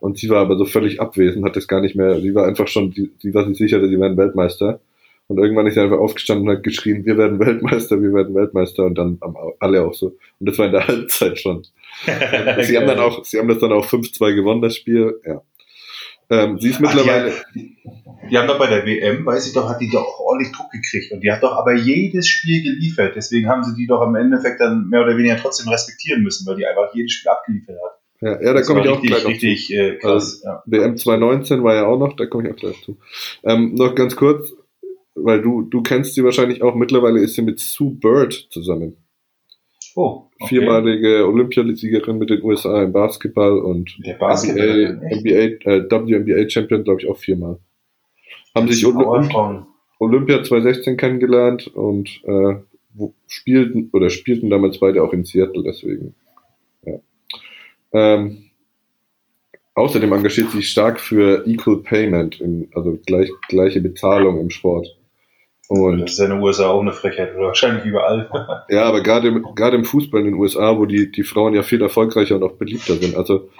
Und 0.00 0.18
sie 0.18 0.28
war 0.28 0.40
aber 0.40 0.56
so 0.56 0.64
völlig 0.64 1.00
abwesend, 1.00 1.44
hat 1.44 1.56
das 1.56 1.68
gar 1.68 1.80
nicht 1.80 1.96
mehr, 1.96 2.20
sie 2.20 2.34
war 2.34 2.46
einfach 2.46 2.68
schon, 2.68 2.92
sie 2.92 3.34
war 3.34 3.46
sich 3.46 3.58
sicher, 3.58 3.80
dass 3.80 3.90
sie 3.90 3.98
werden 3.98 4.16
Weltmeister. 4.16 4.80
Und 5.28 5.38
irgendwann 5.38 5.66
ist 5.66 5.74
sie 5.74 5.80
einfach 5.80 5.98
aufgestanden 5.98 6.48
und 6.48 6.56
hat 6.56 6.64
geschrien, 6.64 7.04
wir 7.04 7.18
werden 7.18 7.38
Weltmeister, 7.38 8.00
wir 8.00 8.14
werden 8.14 8.34
Weltmeister. 8.34 8.86
Und 8.86 8.96
dann 8.96 9.18
alle 9.60 9.84
auch 9.84 9.92
so. 9.92 10.16
Und 10.40 10.48
das 10.48 10.58
war 10.58 10.66
in 10.66 10.72
der 10.72 10.86
Halbzeit 10.88 11.38
schon. 11.38 11.64
sie 12.62 12.76
haben 12.78 12.86
dann 12.86 12.98
auch, 12.98 13.24
sie 13.24 13.38
haben 13.38 13.48
das 13.48 13.58
dann 13.58 13.72
auch 13.72 13.84
5-2 13.84 14.34
gewonnen, 14.34 14.62
das 14.62 14.76
Spiel. 14.76 15.20
Ja. 15.26 15.42
Ähm, 16.30 16.58
sie 16.58 16.70
ist 16.70 16.80
mittlerweile. 16.80 17.32
Ach, 17.34 17.52
die, 17.54 17.76
hat, 17.84 18.30
die, 18.30 18.38
haben 18.38 18.48
doch 18.48 18.58
bei 18.58 18.68
der 18.68 18.86
WM, 18.86 19.24
weiß 19.24 19.46
ich 19.46 19.52
doch, 19.52 19.68
hat 19.68 19.80
die 19.80 19.90
doch 19.90 20.18
ordentlich 20.18 20.52
Druck 20.52 20.70
gekriegt 20.70 21.12
und 21.12 21.20
die 21.20 21.30
hat 21.30 21.42
doch 21.42 21.52
aber 21.52 21.74
jedes 21.74 22.26
Spiel 22.26 22.62
geliefert. 22.62 23.14
Deswegen 23.16 23.48
haben 23.48 23.64
sie 23.64 23.74
die 23.74 23.86
doch 23.86 24.02
im 24.02 24.14
Endeffekt 24.14 24.60
dann 24.60 24.88
mehr 24.88 25.02
oder 25.02 25.16
weniger 25.16 25.36
trotzdem 25.36 25.68
respektieren 25.68 26.22
müssen, 26.22 26.46
weil 26.46 26.56
die 26.56 26.66
einfach 26.66 26.94
jedes 26.94 27.12
Spiel 27.12 27.30
abgeliefert 27.30 27.76
hat. 27.82 27.97
Ja, 28.20 28.42
ja 28.42 28.52
da 28.52 28.62
komme 28.62 28.80
ich 28.80 28.88
auch 28.88 29.02
richtig, 29.02 29.10
gleich 29.10 29.24
noch 29.24 29.30
richtig, 29.30 29.66
zu. 29.66 29.72
Äh, 29.74 29.96
krass, 29.96 30.42
also, 30.44 30.46
ja. 30.46 30.62
WM 30.66 30.96
2019 30.96 31.62
war 31.62 31.74
ja 31.74 31.86
auch 31.86 31.98
noch, 31.98 32.16
da 32.16 32.26
komme 32.26 32.48
ich 32.48 32.54
auch 32.54 32.58
gleich 32.58 32.82
zu. 32.82 32.96
Ähm, 33.44 33.74
noch 33.74 33.94
ganz 33.94 34.16
kurz, 34.16 34.52
weil 35.14 35.40
du, 35.40 35.62
du 35.62 35.82
kennst 35.82 36.14
sie 36.14 36.24
wahrscheinlich 36.24 36.62
auch, 36.62 36.74
mittlerweile 36.74 37.20
ist 37.20 37.34
sie 37.34 37.42
mit 37.42 37.60
Sue 37.60 37.92
Bird 37.92 38.48
zusammen. 38.50 38.96
Oh, 39.94 40.28
okay. 40.38 40.48
Viermalige 40.48 41.26
Olympiasiegerin 41.26 42.18
mit 42.18 42.30
den 42.30 42.42
USA 42.42 42.82
im 42.82 42.92
Basketball 42.92 43.58
und 43.58 43.96
NBA, 43.98 44.92
NBA 45.16 45.70
äh, 45.70 45.90
WNBA 45.90 46.48
Champion, 46.48 46.84
glaube 46.84 47.00
ich, 47.00 47.08
auch 47.08 47.16
viermal. 47.16 47.58
Haben 48.54 48.68
sich 48.68 48.86
Olymp 48.86 49.66
Olympia 50.00 50.44
2016 50.44 50.96
kennengelernt 50.96 51.66
und 51.66 52.22
äh, 52.24 52.54
spielten 53.26 53.90
oder 53.92 54.10
spielten 54.10 54.50
damals 54.50 54.78
beide 54.78 55.02
auch 55.02 55.12
in 55.12 55.24
Seattle, 55.24 55.64
deswegen. 55.64 56.14
Ähm, 57.92 58.50
außerdem 59.74 60.12
engagiert 60.12 60.50
sie 60.50 60.58
sich 60.58 60.70
stark 60.70 61.00
für 61.00 61.46
Equal 61.46 61.78
Payment, 61.78 62.40
in, 62.40 62.68
also 62.74 62.98
gleich, 63.06 63.30
gleiche 63.48 63.80
Bezahlung 63.80 64.40
im 64.40 64.50
Sport. 64.50 64.88
Und 65.68 66.00
das 66.00 66.12
ist 66.12 66.18
ja 66.18 66.24
in 66.24 66.30
den 66.30 66.40
USA 66.40 66.68
auch 66.68 66.80
eine 66.80 66.92
Frechheit, 66.92 67.36
oder 67.36 67.48
wahrscheinlich 67.48 67.84
überall. 67.84 68.30
ja, 68.70 68.84
aber 68.84 69.02
gerade 69.02 69.28
im, 69.28 69.46
gerade 69.54 69.76
im 69.76 69.84
Fußball 69.84 70.20
in 70.20 70.28
den 70.28 70.34
USA, 70.34 70.78
wo 70.78 70.86
die, 70.86 71.12
die 71.12 71.24
Frauen 71.24 71.54
ja 71.54 71.62
viel 71.62 71.82
erfolgreicher 71.82 72.36
und 72.36 72.42
auch 72.42 72.52
beliebter 72.52 72.94
sind. 72.94 73.16
Also 73.16 73.50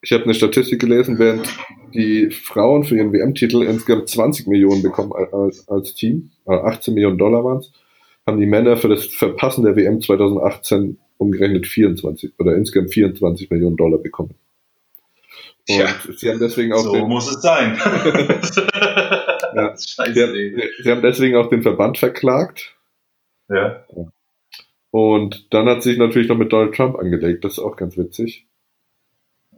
ich 0.00 0.12
habe 0.12 0.24
eine 0.24 0.34
Statistik 0.34 0.80
gelesen, 0.80 1.18
während 1.18 1.48
die 1.92 2.30
Frauen 2.30 2.84
für 2.84 2.96
ihren 2.96 3.12
WM-Titel 3.12 3.62
insgesamt 3.62 4.08
20 4.08 4.46
Millionen 4.46 4.82
bekommen 4.82 5.12
als, 5.12 5.68
als 5.68 5.94
Team, 5.94 6.30
18 6.46 6.92
äh, 6.92 6.94
Millionen 6.94 7.18
Dollar 7.18 7.44
waren 7.44 7.58
es, 7.58 7.72
haben 8.24 8.38
die 8.38 8.46
Männer 8.46 8.76
für 8.76 8.88
das 8.88 9.06
Verpassen 9.06 9.64
der 9.64 9.74
WM 9.74 10.00
2018 10.00 10.98
umgerechnet 11.18 11.66
24 11.66 12.32
oder 12.38 12.56
insgesamt 12.56 12.92
24 12.92 13.50
Millionen 13.50 13.76
Dollar 13.76 13.98
bekommen. 13.98 14.34
Und 15.68 15.76
ja, 15.76 15.88
sie 16.16 16.30
haben 16.30 16.38
deswegen 16.38 16.72
auch 16.72 16.78
so 16.78 16.92
den, 16.92 17.08
muss 17.08 17.30
es 17.30 17.42
sein. 17.42 17.76
ja, 19.54 19.74
Scheiße, 19.76 20.32
sie, 20.32 20.62
sie, 20.82 20.90
haben 20.90 21.02
deswegen 21.02 21.36
auch 21.36 21.50
den 21.50 21.62
Verband 21.62 21.98
verklagt. 21.98 22.74
Ja. 23.50 23.84
Und 24.90 25.52
dann 25.52 25.68
hat 25.68 25.82
sie 25.82 25.90
sich 25.90 25.98
natürlich 25.98 26.28
noch 26.28 26.38
mit 26.38 26.52
Donald 26.52 26.74
Trump 26.74 26.96
angelegt. 26.96 27.44
Das 27.44 27.52
ist 27.52 27.58
auch 27.58 27.76
ganz 27.76 27.98
witzig. 27.98 28.46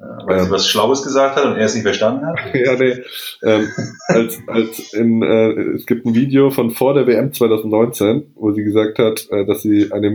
Ja, 0.01 0.19
weil 0.27 0.39
ähm, 0.39 0.45
sie 0.47 0.51
was 0.51 0.69
Schlaues 0.69 1.05
gesagt 1.05 1.37
hat 1.37 1.45
und 1.45 1.57
er 1.57 1.67
es 1.67 1.75
nicht 1.75 1.85
verstanden 1.85 2.27
hat? 2.27 2.39
ja, 2.55 2.75
nee. 2.77 3.03
Ähm, 3.43 3.69
als, 4.09 4.39
als 4.49 4.93
in, 4.95 5.23
äh, 5.23 5.75
es 5.75 5.87
gibt 5.87 6.07
ein 6.07 6.15
Video 6.15 6.51
von 6.51 6.71
vor 6.71 6.95
der 6.95 7.07
WM 7.07 7.33
2019, 7.33 8.33
wo 8.35 8.53
sie 8.53 8.65
gesagt 8.65 8.99
hat, 8.99 9.29
äh, 9.31 9.45
dass 9.45 9.63
sie 9.63 9.93
eine 9.93 10.11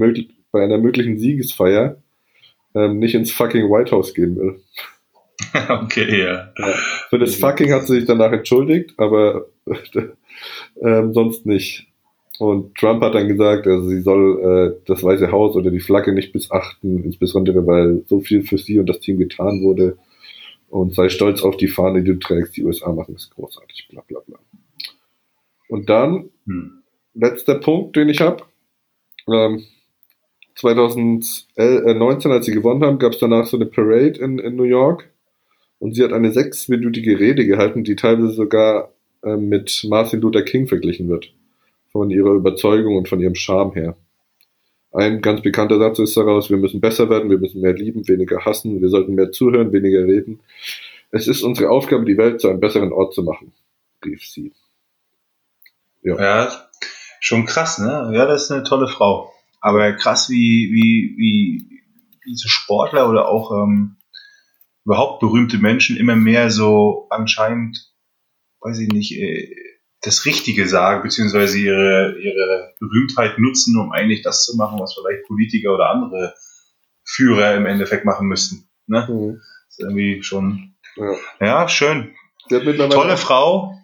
bei 0.56 0.64
einer 0.64 0.78
möglichen 0.78 1.18
Siegesfeier 1.18 1.98
ähm, 2.76 3.00
nicht 3.00 3.14
ins 3.14 3.30
fucking 3.30 3.70
White 3.70 3.92
House 3.92 4.14
gehen 4.14 4.38
will. 4.38 4.62
okay, 5.70 6.22
ja. 6.22 6.54
ja. 6.58 6.74
Für 7.10 7.20
das 7.20 7.36
Fucking 7.36 7.74
hat 7.74 7.86
sie 7.86 7.96
sich 7.96 8.06
danach 8.06 8.32
entschuldigt, 8.32 8.94
aber 8.96 9.48
ähm, 10.82 11.14
sonst 11.14 11.46
nicht. 11.46 11.88
Und 12.40 12.74
Trump 12.76 13.04
hat 13.04 13.16
dann 13.16 13.28
gesagt, 13.28 13.68
also 13.68 13.90
sie 13.90 14.00
soll 14.00 14.78
äh, 14.80 14.82
das 14.86 15.04
Weiße 15.04 15.30
Haus 15.30 15.58
oder 15.58 15.72
die 15.72 15.82
Flagge 15.82 16.14
nicht 16.14 16.34
missachten, 16.34 17.04
insbesondere 17.04 17.68
weil 17.68 18.04
so 18.08 18.22
viel 18.22 18.44
für 18.44 18.58
sie 18.58 18.80
und 18.80 18.88
das 18.88 19.02
Team 19.02 19.18
getan 19.18 19.62
wurde. 19.62 19.98
Und 20.70 20.96
sei 20.96 21.10
stolz 21.10 21.44
auf 21.44 21.58
die 21.58 21.68
Fahne, 21.68 22.02
die 22.02 22.14
du 22.14 22.20
trägst. 22.20 22.56
Die 22.56 22.64
USA 22.64 22.94
machen 22.94 23.16
es 23.16 23.30
großartig, 23.30 23.90
bla 23.90 24.04
bla 24.08 24.22
bla. 24.26 24.40
Und 25.68 25.90
dann, 25.90 26.30
hm. 26.46 26.82
letzter 27.14 27.56
Punkt, 27.56 27.98
den 27.98 28.08
ich 28.08 28.22
habe. 28.22 28.44
Ähm, 29.30 29.66
2019, 30.56 32.32
als 32.32 32.46
sie 32.46 32.52
gewonnen 32.52 32.84
haben, 32.84 33.00
gab 33.00 33.14
es 33.14 33.20
danach 33.20 33.46
so 33.46 33.58
eine 33.58 33.66
Parade 33.66 34.20
in, 34.20 34.40
in 34.40 34.56
New 34.56 34.64
York 34.64 35.10
und 35.80 35.96
sie 35.96 36.04
hat 36.04 36.14
eine 36.14 36.32
sechsminütige 36.32 37.20
Rede 37.20 37.46
gehalten, 37.46 37.84
die 37.84 37.96
teilweise 37.96 38.32
sogar 38.32 38.92
äh, 39.24 39.36
mit 39.36 39.86
Martin 39.90 40.22
Luther 40.22 40.44
King 40.44 40.68
verglichen 40.68 41.10
wird. 41.10 41.34
Von 41.92 42.10
ihrer 42.10 42.34
Überzeugung 42.34 42.98
und 42.98 43.08
von 43.08 43.20
ihrem 43.20 43.36
Charme 43.36 43.74
her. 43.74 43.96
Ein 44.92 45.22
ganz 45.22 45.42
bekannter 45.42 45.78
Satz 45.78 46.00
ist 46.00 46.16
daraus, 46.16 46.50
wir 46.50 46.58
müssen 46.58 46.80
besser 46.80 47.10
werden, 47.10 47.30
wir 47.30 47.38
müssen 47.38 47.60
mehr 47.62 47.74
lieben, 47.74 48.08
weniger 48.08 48.46
hassen, 48.46 48.82
wir 48.82 48.90
sollten 48.90 49.14
mehr 49.16 49.32
zuhören, 49.32 49.74
weniger 49.74 50.06
reden. 50.06 50.40
Es 51.12 51.28
ist 51.28 51.44
unsere 51.44 51.70
Aufgabe, 51.70 52.06
die 52.06 52.18
Welt 52.18 52.40
zu 52.40 52.50
einem 52.50 52.62
besseren 52.62 52.94
Ort 52.94 53.14
zu 53.14 53.24
machen, 53.24 53.52
rief 54.06 54.26
sie. 54.26 54.54
Ja. 56.02 56.22
ja, 56.22 56.70
schon 57.20 57.46
krass, 57.46 57.80
ne? 57.80 58.12
Ja, 58.14 58.26
das 58.26 58.44
ist 58.44 58.52
eine 58.52 58.64
tolle 58.64 58.88
Frau. 58.88 59.35
Aber 59.66 59.94
krass, 59.94 60.30
wie, 60.30 60.70
wie, 60.72 61.16
wie, 61.18 61.82
wie 62.24 62.36
so 62.36 62.48
Sportler 62.48 63.10
oder 63.10 63.28
auch 63.28 63.52
ähm, 63.52 63.98
überhaupt 64.86 65.22
berühmte 65.22 65.58
Menschen 65.58 65.98
immer 65.98 66.16
mehr 66.16 66.52
so 66.52 67.08
anscheinend, 67.10 67.92
weiß 68.60 68.78
ich 68.78 68.90
nicht, 68.90 69.14
äh, 69.14 69.56
das 70.04 70.28
Richtige 70.28 70.68
sagen, 70.68 71.02
beziehungsweise 71.02 71.58
ihre, 71.58 72.16
ihre 72.20 72.76
Berühmtheit 72.80 73.40
nutzen, 73.40 73.76
um 73.80 73.92
eigentlich 73.92 74.22
das 74.22 74.46
zu 74.46 74.56
machen, 74.56 74.80
was 74.80 74.94
vielleicht 74.94 75.26
Politiker 75.26 75.74
oder 75.74 75.90
andere 75.90 76.36
Führer 77.04 77.56
im 77.56 77.66
Endeffekt 77.66 78.06
machen 78.06 78.28
müssten. 78.28 78.70
Ne? 78.86 79.08
Mhm. 79.10 79.42
Ist 79.68 79.80
irgendwie 79.80 80.22
schon, 80.22 80.76
ja, 80.96 81.16
ja 81.40 81.68
schön. 81.70 82.14
Tolle 82.50 83.18
Frau. 83.18 83.80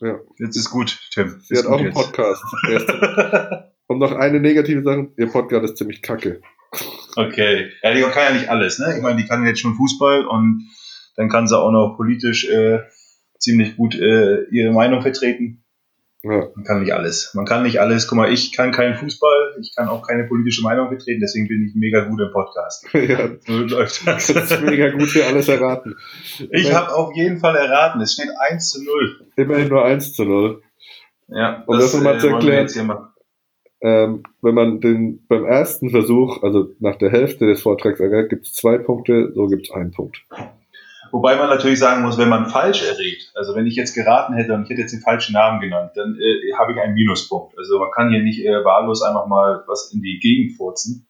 Ja. 0.00 0.18
Jetzt 0.38 0.56
ist 0.56 0.70
gut, 0.70 0.98
Tim. 1.12 1.42
Sie 1.42 1.58
hat 1.58 1.66
auch 1.66 1.78
einen 1.78 1.92
Podcast. 1.92 2.42
Noch 4.00 4.12
eine 4.12 4.40
negative 4.40 4.82
Sache, 4.82 5.08
ihr 5.18 5.26
Podcast 5.26 5.62
ist 5.62 5.76
ziemlich 5.76 6.00
kacke. 6.00 6.40
Okay. 7.16 7.70
Ja, 7.82 7.92
die 7.92 8.00
kann 8.00 8.22
ja 8.28 8.32
nicht 8.32 8.48
alles, 8.48 8.78
ne? 8.78 8.94
Ich 8.96 9.02
meine, 9.02 9.20
die 9.20 9.28
kann 9.28 9.44
jetzt 9.44 9.60
schon 9.60 9.74
Fußball 9.74 10.24
und 10.24 10.70
dann 11.16 11.28
kann 11.28 11.46
sie 11.46 11.58
auch 11.58 11.70
noch 11.70 11.96
politisch 11.98 12.48
äh, 12.48 12.78
ziemlich 13.38 13.76
gut 13.76 13.94
äh, 13.94 14.44
ihre 14.44 14.72
Meinung 14.72 15.02
vertreten. 15.02 15.64
Ja. 16.22 16.48
Man 16.54 16.64
kann 16.64 16.80
nicht 16.80 16.94
alles. 16.94 17.34
Man 17.34 17.44
kann 17.44 17.62
nicht 17.62 17.78
alles. 17.78 18.08
Guck 18.08 18.16
mal, 18.16 18.32
ich 18.32 18.56
kann 18.56 18.72
keinen 18.72 18.94
Fußball, 18.94 19.56
ich 19.60 19.74
kann 19.76 19.88
auch 19.88 20.06
keine 20.06 20.24
politische 20.24 20.62
Meinung 20.62 20.88
vertreten, 20.88 21.20
deswegen 21.20 21.48
bin 21.48 21.66
ich 21.68 21.74
mega 21.74 22.04
gut 22.04 22.22
im 22.22 22.32
Podcast. 22.32 22.86
Ja, 22.94 23.28
so 23.46 23.52
läuft 23.52 24.06
das. 24.06 24.28
das 24.28 24.50
ist 24.50 24.62
mega 24.62 24.88
gut 24.88 25.08
für 25.08 25.26
alles 25.26 25.46
erraten. 25.48 25.96
Ich 26.52 26.72
habe 26.72 26.94
auf 26.94 27.14
jeden 27.14 27.38
Fall 27.38 27.54
erraten. 27.54 28.00
Es 28.00 28.14
steht 28.14 28.30
1 28.48 28.70
zu 28.70 28.82
0. 28.82 29.26
Immerhin 29.36 29.68
nur 29.68 29.84
1 29.84 30.14
zu 30.14 30.24
0. 30.24 30.62
Ja, 31.28 31.64
um 31.66 31.76
das, 31.76 31.92
das 31.92 31.94
nochmal 31.94 32.16
äh, 32.16 32.18
zu 32.18 32.28
erklären. 32.28 32.68
Ähm, 33.82 34.24
wenn 34.42 34.54
man 34.54 34.80
den 34.80 35.24
beim 35.26 35.44
ersten 35.44 35.90
Versuch, 35.90 36.42
also 36.42 36.70
nach 36.80 36.96
der 36.96 37.10
Hälfte 37.10 37.46
des 37.46 37.62
Vortrags 37.62 37.98
errät, 37.98 38.28
gibt 38.28 38.46
es 38.46 38.54
zwei 38.54 38.76
Punkte, 38.76 39.32
so 39.34 39.46
gibt 39.46 39.68
es 39.68 39.72
einen 39.72 39.90
Punkt. 39.90 40.22
Wobei 41.12 41.36
man 41.36 41.48
natürlich 41.48 41.78
sagen 41.78 42.02
muss, 42.02 42.18
wenn 42.18 42.28
man 42.28 42.46
falsch 42.46 42.82
errät, 42.84 43.32
also 43.34 43.56
wenn 43.56 43.66
ich 43.66 43.74
jetzt 43.74 43.94
geraten 43.94 44.34
hätte 44.34 44.54
und 44.54 44.62
ich 44.62 44.70
hätte 44.70 44.82
jetzt 44.82 44.92
den 44.92 45.00
falschen 45.00 45.32
Namen 45.32 45.60
genannt, 45.60 45.92
dann 45.96 46.16
äh, 46.20 46.52
habe 46.56 46.72
ich 46.72 46.78
einen 46.78 46.94
Minuspunkt. 46.94 47.58
Also 47.58 47.78
man 47.78 47.90
kann 47.90 48.10
hier 48.10 48.22
nicht 48.22 48.44
äh, 48.44 48.64
wahllos 48.64 49.02
einfach 49.02 49.26
mal 49.26 49.64
was 49.66 49.92
in 49.92 50.02
die 50.02 50.20
Gegend 50.20 50.56
furzen. 50.56 51.06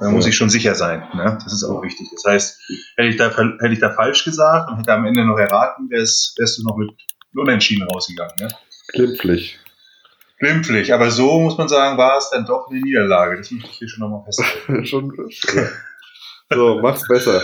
Da 0.00 0.10
muss 0.10 0.26
ich 0.26 0.34
schon 0.34 0.50
sicher 0.50 0.74
sein. 0.74 1.04
Ne? 1.14 1.38
Das 1.44 1.52
ist 1.52 1.62
auch 1.62 1.80
wichtig. 1.82 2.08
Das 2.10 2.24
heißt, 2.24 2.60
hätte 2.96 3.08
ich 3.08 3.16
da, 3.16 3.30
hätte 3.30 3.72
ich 3.72 3.78
da 3.78 3.90
falsch 3.90 4.24
gesagt 4.24 4.70
und 4.70 4.78
hätte 4.78 4.92
am 4.92 5.04
Ende 5.04 5.24
noch 5.24 5.38
erraten, 5.38 5.88
wärst, 5.88 6.36
wärst 6.38 6.58
du 6.58 6.64
noch 6.64 6.76
mit 6.76 6.90
Unentschieden 7.36 7.86
rausgegangen. 7.86 8.34
Ne? 8.40 8.48
Glimpflich. 8.88 9.60
Glimpflich. 10.38 10.92
Aber 10.92 11.10
so 11.10 11.40
muss 11.40 11.56
man 11.58 11.68
sagen, 11.68 11.96
war 11.96 12.18
es 12.18 12.30
dann 12.30 12.46
doch 12.46 12.68
eine 12.68 12.80
Niederlage. 12.80 13.36
Das 13.36 13.50
möchte 13.50 13.70
ich 13.70 13.78
hier 13.78 13.88
schon 13.88 14.00
nochmal 14.00 14.24
festhalten. 14.24 14.84
schon, 14.86 15.12
so, 16.50 16.80
mach's 16.82 17.06
besser. 17.08 17.42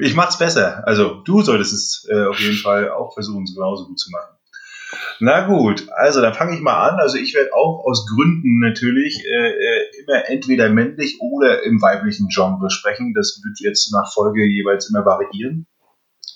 Ich 0.00 0.14
mach's 0.14 0.38
besser. 0.38 0.86
Also 0.86 1.22
du 1.22 1.42
solltest 1.42 1.72
es 1.72 2.08
äh, 2.10 2.26
auf 2.26 2.38
jeden 2.40 2.56
Fall 2.56 2.90
auch 2.90 3.14
versuchen, 3.14 3.46
so 3.46 3.54
genauso 3.54 3.86
gut 3.86 3.98
zu 3.98 4.10
machen. 4.10 4.34
Na 5.20 5.46
gut, 5.46 5.86
also 5.90 6.20
dann 6.20 6.34
fange 6.34 6.54
ich 6.54 6.60
mal 6.60 6.88
an. 6.88 7.00
Also 7.00 7.18
ich 7.18 7.34
werde 7.34 7.54
auch 7.54 7.84
aus 7.84 8.06
Gründen 8.06 8.60
natürlich 8.60 9.24
äh, 9.24 9.50
äh, 9.50 9.84
immer 10.02 10.28
entweder 10.28 10.68
männlich 10.70 11.18
oder 11.20 11.62
im 11.64 11.82
weiblichen 11.82 12.28
Genre 12.28 12.70
sprechen. 12.70 13.14
Das 13.14 13.40
wird 13.44 13.60
jetzt 13.60 13.92
nach 13.92 14.12
Folge 14.12 14.44
jeweils 14.44 14.88
immer 14.88 15.04
variieren. 15.04 15.66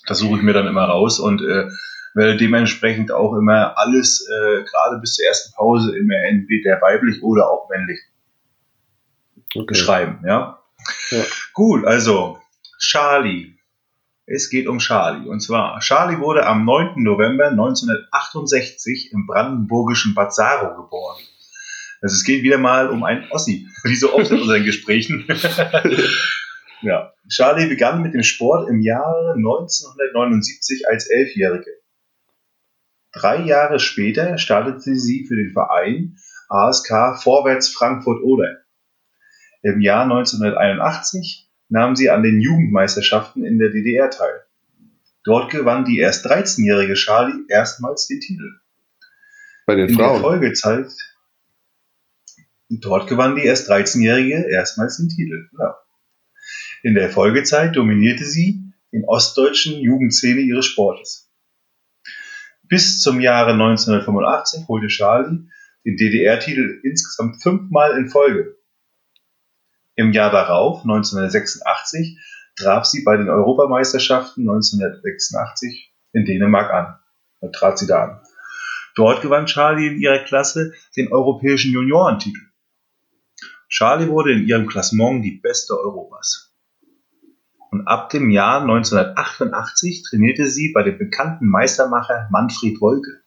Das 0.07 0.19
suche 0.19 0.37
ich 0.37 0.43
mir 0.43 0.53
dann 0.53 0.67
immer 0.67 0.83
raus 0.83 1.19
und 1.19 1.41
äh, 1.41 1.69
werde 2.13 2.37
dementsprechend 2.37 3.11
auch 3.11 3.33
immer 3.33 3.77
alles, 3.77 4.27
äh, 4.27 4.63
gerade 4.63 4.99
bis 4.99 5.15
zur 5.15 5.25
ersten 5.25 5.53
Pause, 5.53 5.97
immer 5.97 6.15
entweder 6.27 6.81
weiblich 6.81 7.23
oder 7.23 7.49
auch 7.49 7.69
männlich 7.69 7.99
okay. 9.55 9.65
beschreiben. 9.65 10.23
Ja? 10.25 10.59
ja. 11.11 11.23
Gut, 11.53 11.85
also 11.85 12.39
Charlie. 12.79 13.55
Es 14.25 14.49
geht 14.49 14.67
um 14.67 14.79
Charlie. 14.79 15.27
Und 15.27 15.41
zwar, 15.41 15.79
Charlie 15.81 16.19
wurde 16.19 16.45
am 16.45 16.63
9. 16.63 17.03
November 17.03 17.47
1968 17.49 19.11
im 19.11 19.25
brandenburgischen 19.27 20.13
Bad 20.13 20.33
Saro 20.33 20.81
geboren. 20.81 21.21
Also 22.01 22.15
es 22.15 22.23
geht 22.23 22.43
wieder 22.43 22.57
mal 22.57 22.89
um 22.89 23.03
einen 23.03 23.29
Ossi, 23.31 23.67
wie 23.83 23.95
so 23.95 24.13
oft 24.13 24.31
in 24.31 24.41
unseren 24.41 24.63
Gesprächen. 24.63 25.25
ja. 26.81 27.13
Charlie 27.29 27.67
begann 27.67 28.01
mit 28.01 28.13
dem 28.13 28.23
Sport 28.23 28.69
im 28.69 28.81
Jahre 28.81 29.33
1979 29.35 30.87
als 30.89 31.09
Elfjährige. 31.09 31.82
Drei 33.13 33.43
Jahre 33.43 33.79
später 33.79 34.37
startete 34.39 34.95
sie 34.95 35.25
für 35.25 35.35
den 35.35 35.51
Verein 35.51 36.17
ASK 36.49 37.21
Vorwärts 37.21 37.69
Frankfurt-Oder. 37.69 38.57
Im 39.61 39.81
Jahr 39.81 40.03
1981 40.03 41.47
nahm 41.69 41.95
sie 41.95 42.09
an 42.09 42.23
den 42.23 42.41
Jugendmeisterschaften 42.41 43.45
in 43.45 43.59
der 43.59 43.69
DDR 43.69 44.09
teil. 44.09 44.41
Dort 45.23 45.51
gewann 45.51 45.85
die 45.85 45.99
erst 45.99 46.25
13-jährige 46.25 46.95
Charlie 46.95 47.45
erstmals 47.47 48.07
den 48.07 48.19
Titel. 48.19 48.59
Bei 49.65 49.75
den 49.75 49.89
in 49.89 49.95
Frauen? 49.95 50.13
Der 50.13 50.21
Folgezeit, 50.21 50.91
dort 52.69 53.07
gewann 53.07 53.35
die 53.35 53.45
erst 53.45 53.69
13-jährige 53.71 54.47
erstmals 54.49 54.97
den 54.97 55.09
Titel. 55.09 55.49
Ja. 55.57 55.77
In 56.81 56.95
der 56.95 57.09
Folgezeit 57.09 57.75
dominierte 57.75 58.25
sie 58.25 58.73
in 58.91 59.05
ostdeutschen 59.05 59.79
Jugendszene 59.79 60.41
ihres 60.41 60.65
Sportes. 60.65 61.22
Bis 62.63 63.01
zum 63.01 63.19
Jahre 63.19 63.51
1985 63.51 64.67
holte 64.67 64.87
Charlie 64.87 65.47
den 65.85 65.97
DDR-Titel 65.97 66.79
insgesamt 66.83 67.41
fünfmal 67.41 67.97
in 67.97 68.09
Folge. 68.09 68.57
Im 69.95 70.13
Jahr 70.13 70.31
darauf, 70.31 70.81
1986, 70.81 72.17
traf 72.55 72.85
sie 72.85 73.03
bei 73.03 73.17
den 73.17 73.29
Europameisterschaften 73.29 74.41
1986 74.49 75.93
in 76.13 76.25
Dänemark 76.25 76.71
an. 76.71 76.99
Da 77.41 77.49
trat 77.49 77.77
sie 77.77 77.87
da 77.87 78.03
an. 78.03 78.21
Dort 78.95 79.21
gewann 79.21 79.45
Charlie 79.45 79.87
in 79.87 79.99
ihrer 79.99 80.19
Klasse 80.19 80.73
den 80.95 81.11
europäischen 81.11 81.73
Juniorentitel. 81.73 82.41
Charlie 83.67 84.07
wurde 84.07 84.33
in 84.33 84.47
ihrem 84.47 84.67
Klassement 84.67 85.25
die 85.25 85.39
beste 85.39 85.77
Europas. 85.77 86.52
Und 87.73 87.87
ab 87.87 88.11
dem 88.11 88.29
Jahr 88.29 88.61
1988 88.61 90.03
trainierte 90.07 90.45
sie 90.45 90.71
bei 90.73 90.83
dem 90.83 90.99
bekannten 90.99 91.47
Meistermacher 91.47 92.27
Manfred 92.29 92.79
Wolke. 92.79 93.23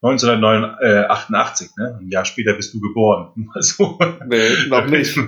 1988, 0.00 1.68
ne? 1.76 1.98
Ein 2.00 2.08
Jahr 2.08 2.24
später 2.24 2.54
bist 2.54 2.72
du 2.72 2.80
geboren. 2.80 3.50
Also, 3.54 3.98
nee, 4.26 4.68
noch 4.68 4.86
nicht. 4.86 5.20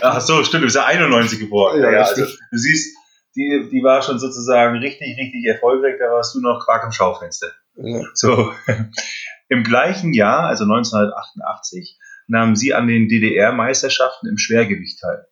Ach 0.00 0.20
so, 0.20 0.44
stimmt, 0.44 0.62
du 0.62 0.66
bist 0.66 0.76
ja 0.76 0.84
91 0.84 1.40
geboren. 1.40 1.80
Ja, 1.80 1.90
ja 1.90 2.02
also, 2.02 2.22
du 2.24 2.56
siehst, 2.56 2.96
die, 3.34 3.68
die 3.72 3.82
war 3.82 4.02
schon 4.02 4.20
sozusagen 4.20 4.78
richtig, 4.78 5.18
richtig 5.18 5.44
erfolgreich, 5.46 5.96
da 5.98 6.12
warst 6.12 6.36
du 6.36 6.40
noch 6.40 6.64
Quark 6.64 6.84
im 6.84 6.92
Schaufenster. 6.92 7.48
Ja. 7.74 8.02
So. 8.14 8.52
Im 9.48 9.64
gleichen 9.64 10.12
Jahr, 10.12 10.46
also 10.46 10.62
1988, 10.62 11.98
nahm 12.28 12.54
sie 12.54 12.72
an 12.72 12.86
den 12.86 13.08
DDR-Meisterschaften 13.08 14.28
im 14.28 14.38
Schwergewicht 14.38 15.00
teil. 15.00 15.26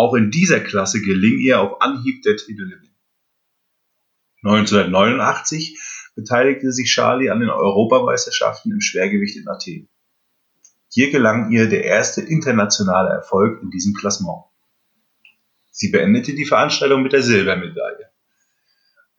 Auch 0.00 0.14
in 0.14 0.30
dieser 0.30 0.60
Klasse 0.60 1.02
geling 1.02 1.40
ihr 1.40 1.60
auf 1.60 1.82
Anhieb 1.82 2.22
der 2.22 2.34
Titelgewinn. 2.34 2.96
1989 4.42 5.78
beteiligte 6.14 6.72
sich 6.72 6.90
Charlie 6.90 7.28
an 7.28 7.40
den 7.40 7.50
Europameisterschaften 7.50 8.72
im 8.72 8.80
Schwergewicht 8.80 9.36
in 9.36 9.46
Athen. 9.46 9.90
Hier 10.88 11.10
gelang 11.10 11.50
ihr 11.50 11.68
der 11.68 11.84
erste 11.84 12.22
internationale 12.22 13.10
Erfolg 13.10 13.62
in 13.62 13.68
diesem 13.68 13.92
Klassement. 13.92 14.44
Sie 15.70 15.90
beendete 15.90 16.34
die 16.34 16.46
Veranstaltung 16.46 17.02
mit 17.02 17.12
der 17.12 17.22
Silbermedaille. 17.22 18.10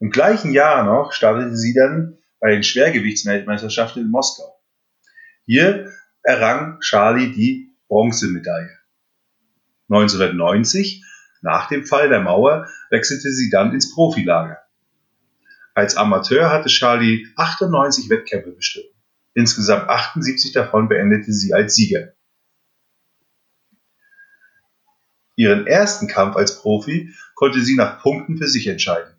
Im 0.00 0.10
gleichen 0.10 0.52
Jahr 0.52 0.84
noch 0.84 1.12
startete 1.12 1.56
sie 1.56 1.74
dann 1.74 2.18
bei 2.40 2.50
den 2.50 2.64
Schwergewichtsweltmeisterschaften 2.64 4.02
in 4.02 4.10
Moskau. 4.10 4.60
Hier 5.46 5.92
errang 6.24 6.80
Charlie 6.80 7.30
die 7.30 7.72
Bronzemedaille. 7.86 8.81
1990, 9.92 11.04
nach 11.42 11.68
dem 11.68 11.84
Fall 11.84 12.08
der 12.08 12.20
Mauer, 12.20 12.68
wechselte 12.90 13.30
sie 13.30 13.50
dann 13.50 13.72
ins 13.72 13.92
Profilager. 13.92 14.58
Als 15.74 15.96
Amateur 15.96 16.50
hatte 16.50 16.68
Charlie 16.68 17.28
98 17.36 18.08
Wettkämpfe 18.08 18.52
bestritten. 18.52 18.94
Insgesamt 19.34 19.88
78 19.88 20.52
davon 20.52 20.88
beendete 20.88 21.32
sie 21.32 21.54
als 21.54 21.74
Sieger. 21.74 22.12
Ihren 25.34 25.66
ersten 25.66 26.08
Kampf 26.08 26.36
als 26.36 26.60
Profi 26.60 27.14
konnte 27.34 27.62
sie 27.62 27.74
nach 27.74 28.00
Punkten 28.02 28.36
für 28.36 28.48
sich 28.48 28.66
entscheiden. 28.66 29.14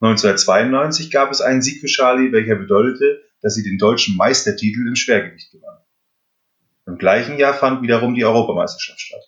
1992 0.00 1.12
gab 1.12 1.30
es 1.30 1.40
einen 1.40 1.62
Sieg 1.62 1.80
für 1.80 1.86
Charlie, 1.86 2.32
welcher 2.32 2.56
bedeutete, 2.56 3.22
dass 3.40 3.54
sie 3.54 3.62
den 3.62 3.78
deutschen 3.78 4.16
Meistertitel 4.16 4.86
im 4.86 4.96
Schwergewicht 4.96 5.52
gewann. 5.52 5.78
Im 6.86 6.98
gleichen 6.98 7.38
Jahr 7.38 7.54
fand 7.54 7.82
wiederum 7.82 8.14
die 8.14 8.24
Europameisterschaft 8.24 9.00
statt. 9.00 9.24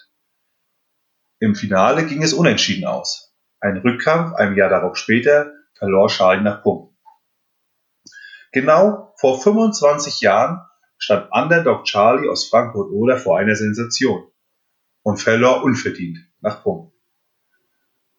Im 1.44 1.54
Finale 1.54 2.06
ging 2.06 2.22
es 2.22 2.32
unentschieden 2.32 2.86
aus. 2.86 3.34
Ein 3.60 3.76
Rückkampf 3.76 4.34
ein 4.36 4.56
Jahr 4.56 4.70
darauf 4.70 4.96
später 4.96 5.52
verlor 5.74 6.08
Charlie 6.08 6.42
nach 6.42 6.62
Punkten. 6.62 6.96
Genau 8.52 9.12
vor 9.20 9.42
25 9.42 10.22
Jahren 10.22 10.62
stand 10.96 11.30
Underdog 11.30 11.84
Charlie 11.84 12.30
aus 12.30 12.48
Frankfurt-Oder 12.48 13.18
vor 13.18 13.38
einer 13.38 13.56
Sensation 13.56 14.26
und 15.02 15.18
verlor 15.18 15.62
unverdient 15.62 16.16
nach 16.40 16.62
Punkten. 16.62 16.98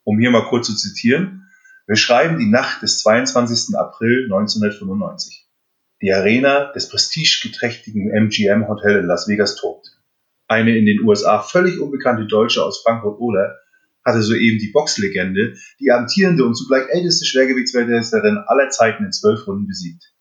Um 0.03 0.19
hier 0.19 0.29
mal 0.29 0.45
kurz 0.45 0.67
zu 0.67 0.75
zitieren, 0.75 1.49
wir 1.87 1.95
schreiben 1.95 2.37
die 2.37 2.51
Nacht 2.51 2.83
des 2.83 2.99
22. 2.99 3.75
April 3.75 4.25
1995. 4.25 5.49
Die 6.03 6.13
Arena 6.13 6.71
des 6.73 6.89
prestigeträchtigen 6.89 8.11
MGM 8.11 8.67
Hotel 8.67 8.99
in 8.99 9.07
Las 9.07 9.27
Vegas 9.27 9.55
tobt. 9.55 9.94
Eine 10.47 10.77
in 10.77 10.85
den 10.85 11.01
USA 11.01 11.41
völlig 11.41 11.79
unbekannte 11.79 12.27
Deutsche 12.27 12.63
aus 12.63 12.83
Frankfurt-Oder 12.83 13.57
hatte 14.05 14.21
soeben 14.21 14.59
die 14.59 14.71
Boxlegende, 14.71 15.55
die 15.79 15.91
amtierende 15.91 16.45
und 16.45 16.53
zugleich 16.53 16.87
älteste 16.89 17.25
Schwergewichtsweltmeisterin 17.25 18.37
aller 18.45 18.69
Zeiten 18.69 19.05
in 19.05 19.11
zwölf 19.11 19.47
Runden 19.47 19.67
besiegt. 19.67 20.13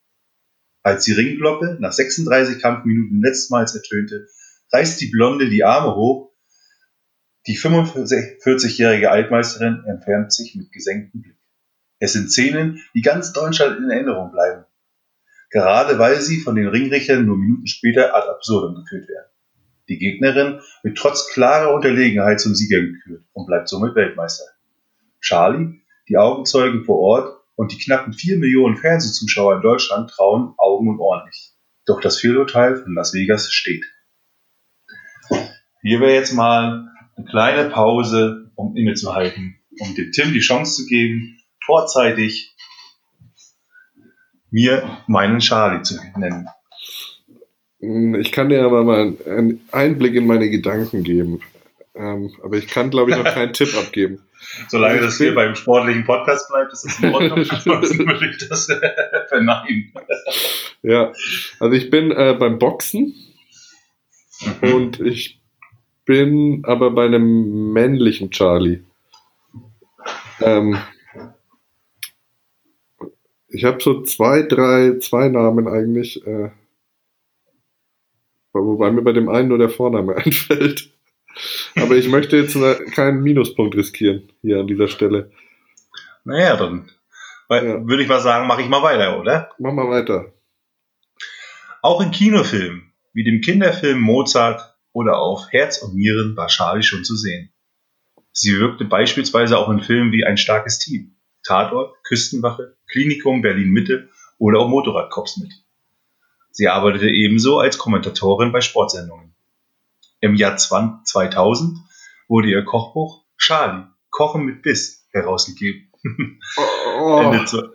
Als 0.83 1.05
die 1.05 1.13
Ringglocke 1.13 1.77
nach 1.81 1.93
36 1.93 2.61
Kampfminuten 2.61 3.23
letztmals 3.23 3.75
ertönte, 3.75 4.27
reißt 4.73 5.01
die 5.01 5.11
Blonde 5.11 5.51
die 5.51 5.65
Arme 5.65 5.95
hoch. 5.95 6.33
Die 7.47 7.59
45-jährige 7.59 9.11
Altmeisterin 9.11 9.85
entfernt 9.87 10.33
sich 10.33 10.55
mit 10.57 10.73
gesenktem 10.73 11.21
Blick. 11.21 11.39
Es 11.99 12.15
sind 12.15 12.31
Szenen, 12.31 12.83
die 12.95 13.03
ganz 13.03 13.33
Deutschland 13.33 13.79
in 13.79 13.91
Erinnerung 13.91 14.33
bleiben. 14.33 14.65
Gerade 15.51 15.99
weil 15.99 16.21
sie 16.21 16.41
von 16.41 16.57
den 16.57 16.69
Ringrichtern 16.69 17.27
nur 17.27 17.37
Minuten 17.37 17.67
später 17.67 18.15
ad 18.15 18.29
absurdum 18.29 18.75
geführt 18.75 19.09
werden. 19.09 19.34
Die 19.89 19.99
Gegnerin 19.99 20.61
wird 20.83 20.97
trotz 20.97 21.33
klarer 21.33 21.75
Unterlegenheit 21.75 22.41
zum 22.41 22.55
Sieger 22.55 22.81
gekürt 22.81 23.25
und 23.33 23.47
bleibt 23.47 23.69
somit 23.69 23.95
Weltmeister. 23.95 24.45
Charlie, 25.21 25.83
die 26.09 26.17
Augenzeugen 26.17 26.85
vor 26.85 26.99
Ort 26.99 27.41
und 27.57 27.73
die 27.73 27.79
knappen 27.79 28.13
vier 28.13 28.39
Millionen 28.39 28.77
Fernsehzuschauer 28.77 29.57
in 29.57 29.63
Deutschland 29.63 30.11
trauen 30.11 30.55
Augen 30.59 30.89
und 30.89 30.99
Ohren 30.99 31.27
nicht. 31.27 31.55
Doch 31.87 32.01
das 32.01 32.19
Fehlurteil 32.19 32.77
von 32.77 32.95
Las 32.95 33.13
Vegas 33.13 33.53
steht. 33.53 33.85
Hier 35.83 36.01
wäre 36.01 36.15
jetzt 36.15 36.33
mal 36.33 36.89
eine 37.17 37.27
kleine 37.27 37.71
Pause, 37.71 38.51
um 38.55 38.75
innezuhalten, 38.77 39.61
um 39.79 39.95
dem 39.95 40.13
Tim 40.13 40.33
die 40.33 40.41
Chance 40.41 40.83
zu 40.83 40.87
geben, 40.87 41.39
vorzeitig 41.65 42.57
mir 44.51 45.03
meinen 45.07 45.41
Charlie 45.41 45.83
zu 45.83 45.99
nennen. 46.17 46.49
Hm, 47.85 48.15
ich 48.15 48.33
kann 48.33 48.49
dir 48.49 48.65
aber 48.65 48.83
mal 48.83 49.15
einen 49.27 49.61
Einblick 49.71 50.15
in 50.15 50.27
meine 50.27 50.49
Gedanken 50.49 51.03
geben. 51.03 51.41
Ähm, 51.95 52.33
aber 52.43 52.57
ich 52.57 52.67
kann, 52.67 52.91
glaube 52.91 53.11
ich, 53.11 53.17
noch 53.17 53.25
keinen 53.25 53.53
Tipp 53.53 53.77
abgeben. 53.77 54.21
Solange 54.69 55.01
das 55.01 55.19
hier 55.19 55.35
beim 55.35 55.55
sportlichen 55.55 56.05
Podcast 56.05 56.49
bleibt, 56.49 56.73
ist 56.73 56.85
das 56.85 56.99
in 57.01 57.15
Ordnung. 57.15 57.39
Ansonsten 57.51 58.07
würde 58.07 58.31
ich 58.31 58.49
das 58.49 58.67
verneinen. 59.29 59.93
Ja, 60.87 61.15
also 61.61 61.75
ich 61.75 61.89
bin 61.89 62.11
äh, 62.11 62.37
beim 62.39 62.59
Boxen 62.59 63.15
mhm. 64.61 64.75
und 64.75 65.01
ich 65.01 65.41
bin 66.05 66.63
aber 66.67 66.91
bei 66.91 67.07
einem 67.07 67.73
männlichen 67.73 68.31
Charlie. 68.31 68.81
Ähm, 70.43 70.77
ich 73.49 73.65
habe 73.65 73.83
so 73.83 74.03
zwei, 74.03 74.43
drei, 74.43 74.99
zwei 74.99 75.31
Namen 75.31 75.67
eigentlich. 75.67 76.27
Äh, 76.27 76.51
Wobei 78.55 78.91
mir 78.93 79.03
bei 79.03 79.13
dem 79.13 79.29
einen 79.29 79.49
nur 79.49 79.59
der 79.59 79.69
Vorname 79.69 80.17
einfällt. 80.25 80.91
Aber 81.77 81.97
ich 81.97 82.09
möchte 82.09 82.37
jetzt 82.37 82.57
keinen 82.95 83.23
Minuspunkt 83.23 83.75
riskieren 83.75 84.31
hier 84.41 84.61
an 84.61 84.69
dieser 84.69 84.89
Stelle. 84.89 85.33
Naja, 86.25 86.57
dann 86.57 86.91
ja. 87.51 87.87
würde 87.87 88.03
ich 88.03 88.09
mal 88.09 88.21
sagen, 88.21 88.47
mache 88.47 88.63
ich 88.63 88.69
mal 88.69 88.83
weiter, 88.83 89.21
oder? 89.21 89.51
Mach 89.59 89.73
mal 89.73 89.89
weiter. 89.89 90.33
Auch 91.83 92.01
in 92.01 92.13
Kinofilmen, 92.13 92.93
wie 93.13 93.25
dem 93.25 93.41
Kinderfilm 93.41 94.01
Mozart 94.01 94.77
oder 94.93 95.19
auf 95.19 95.49
Herz 95.51 95.83
und 95.83 95.95
Nieren 95.95 96.37
war 96.37 96.47
Charlie 96.47 96.85
schon 96.85 97.05
zu 97.05 97.17
sehen. 97.17 97.53
Sie 98.33 98.59
wirkte 98.59 98.85
beispielsweise 98.85 99.59
auch 99.59 99.69
in 99.69 99.81
Filmen 99.81 100.13
wie 100.13 100.25
Ein 100.25 100.37
starkes 100.37 100.79
Team, 100.79 101.17
Tatort, 101.43 102.03
Küstenwache, 102.05 102.77
Klinikum 102.89 103.43
Berlin 103.43 103.71
Mitte 103.71 104.09
oder 104.39 104.61
auch 104.61 104.69
Motorradcops 104.69 105.37
mit. 105.39 105.53
Sie 106.57 106.69
arbeitete 106.69 107.11
ebenso 107.11 107.59
als 107.59 107.79
Kommentatorin 107.79 108.53
bei 108.53 108.61
Sportsendungen. 108.61 109.35
Im 110.21 110.37
Jahr 110.37 110.57
2000 110.57 111.79
wurde 112.29 112.49
ihr 112.49 112.65
Kochbuch 112.65 113.25
Charlie, 113.37 113.87
Kochen 114.11 114.45
mit 114.45 114.63
Biss 114.63 115.05
herausgegeben. 115.11 115.91
Oh. 117.01 117.19
Ende, 117.25 117.45
zu, 117.45 117.73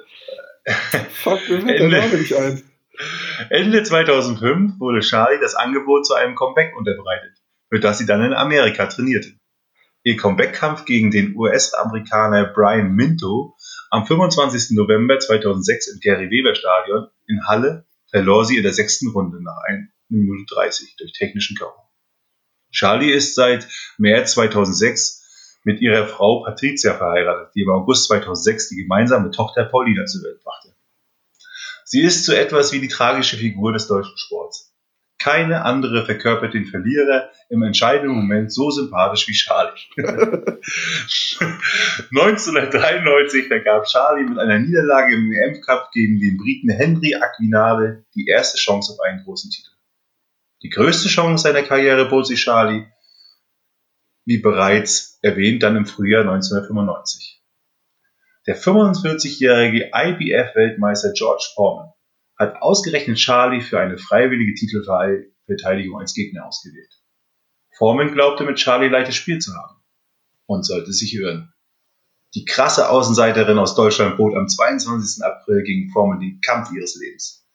Fuck, 1.12 1.50
Ende. 1.50 2.64
Ende 3.50 3.84
2005 3.84 4.80
wurde 4.80 5.02
Charlie 5.02 5.42
das 5.42 5.56
Angebot 5.56 6.08
zu 6.08 6.14
einem 6.14 6.36
Comeback 6.36 6.74
unterbreitet, 6.78 7.34
für 7.68 7.82
das 7.82 7.98
sie 7.98 8.06
dann 8.06 8.24
in 8.24 8.34
Amerika 8.34 8.86
trainierte. 8.86 9.34
Ihr 10.04 10.16
Comeback-Kampf 10.16 10.86
gegen 10.86 11.12
den 11.12 11.36
US-Amerikaner 11.36 12.46
Brian 12.46 12.94
Minto 12.94 13.58
am 13.90 14.06
25. 14.06 14.78
November 14.78 15.20
2006 15.20 15.90
im 15.90 16.00
Gary 16.00 16.32
Weber 16.32 16.56
Stadion 16.56 17.08
in 17.28 17.46
Halle 17.46 17.86
verlor 18.12 18.46
sie 18.46 18.58
in 18.58 18.64
der 18.64 18.74
sechsten 18.74 19.10
Runde 19.10 19.42
nach 19.42 19.58
1 19.68 19.88
Minute 20.10 20.46
30 20.54 20.96
durch 20.98 21.14
technischen 21.14 21.58
K.O. 21.58 21.90
Charlie 22.72 23.12
ist 23.12 23.36
seit 23.36 23.68
März 23.98 24.34
2006 24.34 25.60
mit 25.64 25.82
ihrer 25.82 26.08
Frau 26.08 26.44
Patricia 26.44 26.96
verheiratet, 26.96 27.54
die 27.56 27.62
im 27.62 27.70
August 27.70 28.08
2006 28.08 28.70
die 28.70 28.78
gemeinsame 28.78 29.32
Tochter 29.32 29.66
Paulina 29.66 30.06
zur 30.06 30.24
Welt 30.24 30.42
brachte. 30.44 30.76
Sie 31.84 32.02
ist 32.02 32.26
so 32.26 32.34
etwas 32.34 32.72
wie 32.72 32.80
die 32.80 32.88
tragische 32.88 33.38
Figur 33.38 33.74
des 33.74 33.88
deutschen 33.88 34.18
Sports. 34.18 34.74
Keine 35.22 35.66
andere 35.66 36.06
verkörpert 36.06 36.54
den 36.54 36.66
Verlierer 36.66 37.30
im 37.50 37.62
entscheidenden 37.62 38.16
Moment 38.16 38.54
so 38.54 38.72
sympathisch 38.72 39.28
wie 39.28 39.34
Charlie. 39.34 39.78
1993 42.18 43.48
vergab 43.48 43.86
Charlie 43.86 44.24
mit 44.24 44.40
einer 44.40 44.60
Niederlage 44.60 45.14
im 45.14 45.30
WM-Cup 45.30 45.92
gegen 45.92 46.20
den 46.20 46.38
Briten 46.38 46.70
Henry 46.70 47.16
Aquinade 47.16 48.06
die 48.16 48.28
erste 48.28 48.58
Chance 48.58 48.94
auf 48.94 49.00
einen 49.02 49.26
großen 49.26 49.52
Titel. 49.52 49.72
Die 50.64 50.70
größte 50.70 51.10
Chance 51.10 51.44
seiner 51.44 51.64
Karriere 51.64 52.06
bot 52.10 52.26
sich 52.26 52.42
Charlie, 52.42 52.86
wie 54.26 54.38
bereits 54.38 55.20
erwähnt, 55.22 55.64
dann 55.64 55.76
im 55.76 55.86
Frühjahr 55.86 56.22
1995. 56.22 57.42
Der 58.48 58.58
45-jährige 58.58 59.92
IBF-Weltmeister 59.94 61.12
George 61.14 61.46
Foreman 61.56 61.92
hat 62.40 62.62
ausgerechnet 62.62 63.18
Charlie 63.18 63.62
für 63.62 63.80
eine 63.80 63.98
freiwillige 63.98 64.54
Titelverteidigung 64.54 66.00
als 66.00 66.14
Gegner 66.14 66.48
ausgewählt. 66.48 66.94
Foreman 67.78 68.14
glaubte 68.14 68.46
mit 68.46 68.58
Charlie 68.58 68.88
leichtes 68.88 69.16
Spiel 69.16 69.40
zu 69.40 69.54
haben 69.54 69.76
und 70.46 70.64
sollte 70.64 70.94
sich 70.94 71.14
irren. 71.14 71.54
Die 72.36 72.46
krasse 72.46 72.90
Außenseiterin 72.90 73.58
aus 73.58 73.76
Deutschland 73.76 74.18
bot 74.18 74.36
am 74.36 74.48
22. 74.48 75.24
April 75.24 75.64
gegen 75.64 75.92
Foreman 75.92 76.20
den 76.20 76.40
Kampf 76.42 76.72
ihres 76.72 76.96
Lebens. 76.96 77.46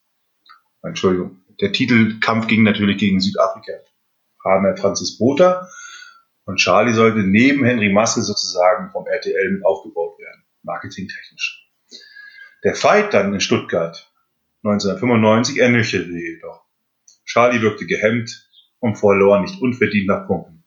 Entschuldigung. 0.84 1.42
Der 1.62 1.72
Titelkampf 1.72 2.48
ging 2.48 2.64
natürlich 2.64 2.98
gegen 2.98 3.20
Südafrika. 3.20 3.74
Partner 4.42 4.76
Francis 4.78 5.18
Botha 5.18 5.68
und 6.48 6.58
Charlie 6.58 6.94
sollte 6.94 7.20
neben 7.20 7.66
Henry 7.66 7.92
Maske 7.92 8.22
sozusagen 8.22 8.90
vom 8.92 9.06
RTL 9.06 9.52
mit 9.52 9.66
aufgebaut 9.66 10.18
werden, 10.18 10.44
marketingtechnisch. 10.64 11.70
Der 12.64 12.74
Fight 12.74 13.14
dann 13.14 13.34
in 13.34 13.42
Stuttgart 13.42 14.12
1995 14.64 15.60
ernüchterte 15.60 16.10
jedoch. 16.10 16.64
Charlie 17.26 17.62
wirkte 17.62 17.86
gehemmt 17.86 18.50
und 18.80 18.96
verlor 18.96 19.42
nicht 19.42 19.62
unverdient 19.62 20.08
nach 20.08 20.26
Punkten. 20.26 20.64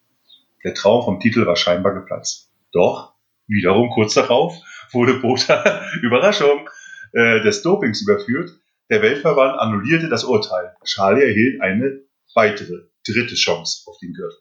Der 0.63 0.75
Traum 0.75 1.03
vom 1.03 1.19
Titel 1.19 1.47
war 1.47 1.55
scheinbar 1.55 1.95
geplatzt. 1.95 2.51
Doch, 2.71 3.15
wiederum 3.47 3.89
kurz 3.89 4.13
darauf, 4.13 4.53
wurde 4.91 5.15
Botha, 5.15 5.83
Überraschung, 6.03 6.69
äh, 7.13 7.41
des 7.41 7.63
Dopings 7.63 8.03
überführt. 8.03 8.51
Der 8.91 9.01
Weltverband 9.01 9.59
annullierte 9.59 10.09
das 10.09 10.25
Urteil. 10.25 10.75
Charlie 10.85 11.23
erhielt 11.23 11.59
eine 11.61 12.01
weitere, 12.35 12.83
dritte 13.03 13.33
Chance 13.33 13.89
auf 13.89 13.97
den 13.99 14.13
Gürtel. 14.13 14.37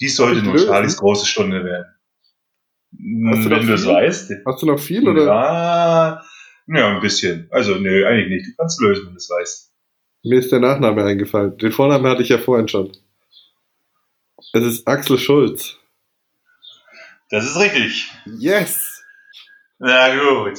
Dies 0.00 0.16
sollte 0.16 0.42
nun 0.42 0.58
Charlies 0.58 0.96
große 0.96 1.26
Stunde 1.26 1.64
werden. 1.64 1.86
Hast 3.30 3.44
du 3.44 3.50
Wenn 3.50 3.66
du 3.66 3.74
es 3.74 3.86
weißt. 3.86 4.32
Hast 4.46 4.62
du 4.62 4.66
noch 4.66 4.78
viel, 4.78 5.06
oder? 5.08 5.24
Ja, 5.24 6.22
ja, 6.68 6.94
ein 6.94 7.00
bisschen. 7.00 7.48
Also, 7.50 7.74
nö, 7.76 8.06
eigentlich 8.06 8.28
nicht. 8.28 8.46
Du 8.48 8.52
kannst 8.56 8.80
lösen, 8.80 9.06
wenn 9.06 9.12
du 9.12 9.18
es 9.18 9.28
weißt. 9.28 9.72
Mir 10.24 10.38
ist 10.38 10.50
der 10.52 10.60
Nachname 10.60 11.04
eingefallen. 11.04 11.56
Den 11.58 11.72
Vornamen 11.72 12.06
hatte 12.06 12.22
ich 12.22 12.28
ja 12.28 12.38
vorhin 12.38 12.68
schon. 12.68 12.92
Es 14.52 14.64
ist 14.64 14.86
Axel 14.88 15.18
Schulz. 15.18 15.76
Das 17.30 17.44
ist 17.44 17.56
richtig. 17.58 18.10
Yes! 18.38 19.02
Na 19.78 20.14
gut. 20.16 20.58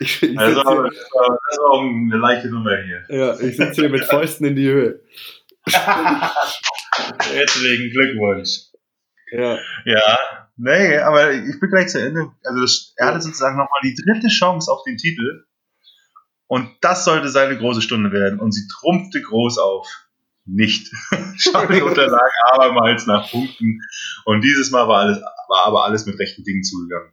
Ich, 0.00 0.22
ich 0.22 0.38
Also, 0.38 0.60
sitze 0.60 0.90
das 0.94 1.58
war, 1.58 1.70
auch 1.70 1.80
eine 1.82 2.16
leichte 2.18 2.48
Nummer 2.50 2.76
hier. 2.82 3.04
hier, 3.08 3.16
ja, 3.18 3.40
ich 3.40 3.56
sitz 3.56 3.76
hier 3.76 3.88
mit 3.88 4.04
Fäusten 4.04 4.46
in 4.46 4.56
die 4.56 4.68
Höhe. 4.68 5.00
Herzlichen 7.18 7.90
Glückwunsch. 7.90 8.67
Ja, 9.30 9.58
Ja, 9.84 10.18
nee, 10.56 10.98
aber 10.98 11.32
ich 11.32 11.60
bin 11.60 11.70
gleich 11.70 11.88
zu 11.88 12.00
Ende. 12.00 12.30
Also 12.44 12.60
das, 12.60 12.94
er 12.96 13.08
hatte 13.08 13.20
sozusagen 13.20 13.56
nochmal 13.56 13.80
die 13.82 13.94
dritte 13.94 14.28
Chance 14.28 14.70
auf 14.70 14.82
den 14.84 14.96
Titel. 14.96 15.44
Und 16.46 16.70
das 16.80 17.04
sollte 17.04 17.28
seine 17.28 17.58
große 17.58 17.82
Stunde 17.82 18.10
werden. 18.10 18.40
Und 18.40 18.52
sie 18.52 18.66
trumpfte 18.68 19.20
groß 19.20 19.58
auf. 19.58 19.86
Nicht. 20.46 20.90
Charlie 21.36 21.82
unterlag 21.82 22.30
abermals 22.52 23.06
nach 23.06 23.30
Punkten. 23.30 23.80
Und 24.24 24.40
dieses 24.42 24.70
Mal 24.70 24.88
war, 24.88 25.00
alles, 25.00 25.20
war 25.48 25.66
aber 25.66 25.84
alles 25.84 26.06
mit 26.06 26.18
rechten 26.18 26.42
Dingen 26.44 26.64
zugegangen. 26.64 27.12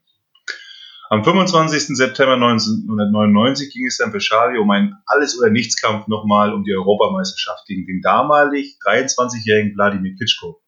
Am 1.10 1.24
25. 1.24 1.96
September 1.98 2.34
1999 2.34 3.72
ging 3.72 3.86
es 3.86 3.98
dann 3.98 4.12
für 4.12 4.20
Charlie 4.20 4.58
um 4.58 4.72
einen 4.72 4.96
Alles- 5.06 5.38
oder 5.38 5.52
Nichts-Kampf 5.52 6.08
nochmal 6.08 6.52
um 6.54 6.64
die 6.64 6.74
Europameisterschaft 6.74 7.68
gegen 7.68 7.86
den 7.86 8.02
damalig 8.02 8.78
23-jährigen 8.84 9.76
Wladimir 9.76 10.16
Klitschko. 10.16 10.62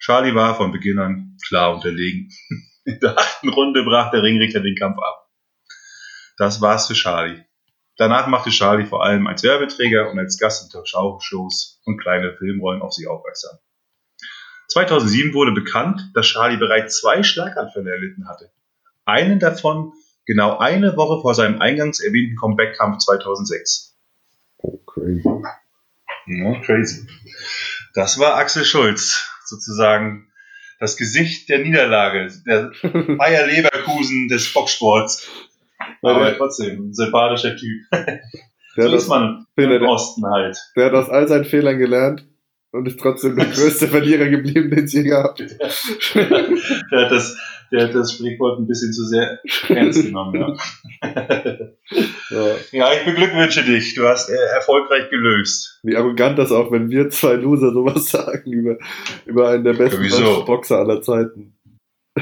Charlie 0.00 0.34
war 0.34 0.56
von 0.56 0.72
Beginn 0.72 0.98
an 0.98 1.36
klar 1.46 1.74
unterlegen. 1.74 2.30
In 2.84 2.98
der 3.00 3.18
achten 3.18 3.50
Runde 3.50 3.84
brach 3.84 4.10
der 4.10 4.22
Ringrichter 4.22 4.60
den 4.60 4.74
Kampf 4.74 4.98
ab. 4.98 5.30
Das 6.38 6.60
war's 6.60 6.86
für 6.86 6.94
Charlie. 6.94 7.44
Danach 7.98 8.26
machte 8.26 8.48
Charlie 8.48 8.86
vor 8.86 9.04
allem 9.04 9.26
als 9.26 9.42
Werbeträger 9.42 10.10
und 10.10 10.18
als 10.18 10.38
Gast 10.38 10.64
in 10.64 10.70
Talkshows 10.70 11.82
und 11.84 11.98
kleine 12.00 12.34
Filmrollen 12.38 12.80
auf 12.80 12.94
sich 12.94 13.06
aufmerksam. 13.06 13.58
2007 14.68 15.34
wurde 15.34 15.52
bekannt, 15.52 16.10
dass 16.14 16.26
Charlie 16.26 16.56
bereits 16.56 16.98
zwei 16.98 17.22
Schlaganfälle 17.22 17.90
erlitten 17.90 18.26
hatte. 18.26 18.50
Einen 19.04 19.38
davon 19.38 19.92
genau 20.24 20.56
eine 20.56 20.96
Woche 20.96 21.20
vor 21.20 21.34
seinem 21.34 21.60
eingangs 21.60 22.00
erwähnten 22.00 22.36
Comeback-Kampf 22.36 22.98
2006. 22.98 23.98
oh, 24.58 24.78
crazy. 24.86 25.22
Crazy. 26.64 27.06
Das 27.92 28.18
war 28.18 28.36
Axel 28.36 28.64
Schulz, 28.64 29.29
sozusagen 29.50 30.28
das 30.78 30.96
Gesicht 30.96 31.48
der 31.50 31.58
Niederlage, 31.58 32.30
der 32.46 32.70
Bayer 33.16 33.46
Leverkusen 33.46 34.28
des 34.28 34.52
Boxsports. 34.52 35.28
Aber 36.02 36.34
trotzdem, 36.36 36.88
ein 36.88 36.94
sympathischer 36.94 37.56
Typ. 37.56 37.82
Der 38.76 38.84
So 38.84 38.90
hat, 38.92 38.98
ist 38.98 39.08
man 39.08 39.46
im 39.56 39.82
Osten 39.82 40.24
halt. 40.24 40.56
der 40.76 40.86
hat 40.86 40.92
aus 40.94 41.08
all 41.10 41.26
seinen 41.26 41.44
Fehlern 41.44 41.78
gelernt 41.78 42.24
und 42.70 42.86
ist 42.86 43.00
trotzdem 43.00 43.34
der 43.34 43.46
größte 43.50 43.88
Verlierer 43.88 44.28
geblieben, 44.28 44.70
den 44.70 44.84
es 44.84 44.92
je 44.92 45.02
gab. 45.02 45.36
Der 45.36 47.04
hat 47.04 47.10
das, 47.10 47.36
der 47.72 47.84
hat 47.84 47.94
das 47.94 48.12
Sprichwort 48.12 48.58
ein 48.58 48.66
bisschen 48.66 48.92
zu 48.92 49.04
sehr 49.04 49.40
ernst 49.68 50.02
genommen. 50.02 50.40
Ja, 50.40 50.56
Ja. 52.30 52.56
ja 52.72 52.92
ich 52.92 53.04
beglückwünsche 53.04 53.64
dich. 53.64 53.94
Du 53.94 54.06
hast 54.06 54.28
äh, 54.30 54.34
erfolgreich 54.54 55.10
gelöst. 55.10 55.80
Wie 55.82 55.96
arrogant 55.96 56.38
das 56.38 56.52
auch, 56.52 56.70
wenn 56.70 56.90
wir 56.90 57.10
zwei 57.10 57.34
Loser 57.34 57.72
sowas 57.72 58.06
sagen 58.10 58.52
über, 58.52 58.78
über 59.26 59.50
einen 59.50 59.64
der 59.64 59.74
besten 59.74 60.02
Wieso? 60.02 60.44
Boxer 60.44 60.78
aller 60.78 61.02
Zeiten. 61.02 61.56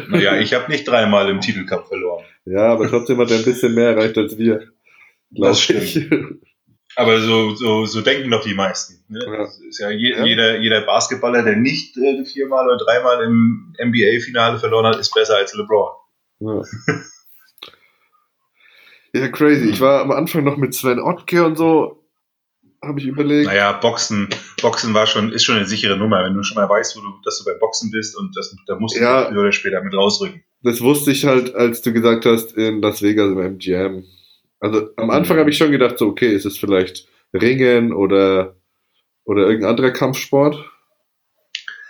Naja, 0.08 0.38
ich 0.38 0.54
habe 0.54 0.70
nicht 0.70 0.86
dreimal 0.86 1.28
im 1.28 1.40
Titelkampf 1.40 1.88
verloren. 1.88 2.24
Ja, 2.44 2.72
aber 2.72 2.88
trotzdem 2.88 3.18
hat 3.18 3.30
er 3.30 3.38
ein 3.38 3.44
bisschen 3.44 3.74
mehr 3.74 3.90
erreicht 3.90 4.16
als 4.16 4.38
wir. 4.38 4.68
Das 5.30 5.60
stimmt. 5.60 5.82
ich. 5.82 6.08
Aber 6.98 7.20
so, 7.20 7.54
so, 7.54 7.86
so 7.86 8.00
denken 8.00 8.28
doch 8.28 8.42
die 8.42 8.54
meisten. 8.54 9.04
Ne? 9.08 9.20
Ja. 9.24 9.44
Ist 9.68 9.78
ja, 9.78 9.90
je, 9.90 10.10
Ja. 10.16 10.24
Jeder, 10.24 10.58
jeder 10.58 10.80
Basketballer, 10.80 11.44
der 11.44 11.54
nicht 11.54 11.96
äh, 11.96 12.24
viermal 12.24 12.66
oder 12.66 12.76
dreimal 12.76 13.22
im 13.22 13.72
NBA-Finale 13.80 14.58
verloren 14.58 14.86
hat, 14.86 14.96
ist 14.98 15.14
besser 15.14 15.36
als 15.36 15.54
LeBron. 15.54 15.90
Ja. 16.40 16.62
ja, 19.20 19.28
crazy. 19.28 19.68
Ich 19.70 19.80
war 19.80 20.00
am 20.02 20.10
Anfang 20.10 20.42
noch 20.42 20.56
mit 20.56 20.74
Sven 20.74 20.98
Ottke 21.00 21.44
und 21.44 21.56
so, 21.56 22.02
habe 22.84 22.98
ich 22.98 23.06
überlegt. 23.06 23.46
Naja, 23.46 23.72
Boxen, 23.72 24.28
Boxen 24.60 24.92
war 24.92 25.06
schon, 25.06 25.32
ist 25.32 25.44
schon 25.44 25.56
eine 25.56 25.66
sichere 25.66 25.96
Nummer. 25.96 26.24
Wenn 26.24 26.34
du 26.34 26.42
schon 26.42 26.56
mal 26.56 26.68
weißt, 26.68 26.96
wo 26.96 27.00
du, 27.00 27.08
dass 27.24 27.38
du 27.38 27.44
beim 27.44 27.60
Boxen 27.60 27.92
bist 27.92 28.16
und 28.16 28.36
das, 28.36 28.54
da 28.66 28.76
musst 28.76 28.96
du 28.96 29.00
Ja. 29.00 29.26
früher 29.26 29.40
oder 29.40 29.52
später 29.52 29.82
mit 29.82 29.94
rausrücken. 29.94 30.42
Das 30.62 30.80
wusste 30.80 31.12
ich 31.12 31.24
halt, 31.24 31.54
als 31.54 31.82
du 31.82 31.92
gesagt 31.92 32.26
hast, 32.26 32.52
in 32.56 32.82
Las 32.82 33.02
Vegas 33.02 33.32
beim 33.36 33.54
MGM. 33.54 34.04
Also 34.60 34.88
am 34.96 35.10
Anfang 35.10 35.36
Mhm. 35.36 35.40
habe 35.40 35.50
ich 35.50 35.56
schon 35.56 35.70
gedacht, 35.72 35.98
so, 35.98 36.06
okay, 36.08 36.32
ist 36.34 36.44
es 36.46 36.58
vielleicht 36.58 37.08
Ringen 37.32 37.92
oder, 37.92 38.56
oder 39.24 39.46
irgendein 39.46 39.70
anderer 39.70 39.90
Kampfsport. 39.90 40.56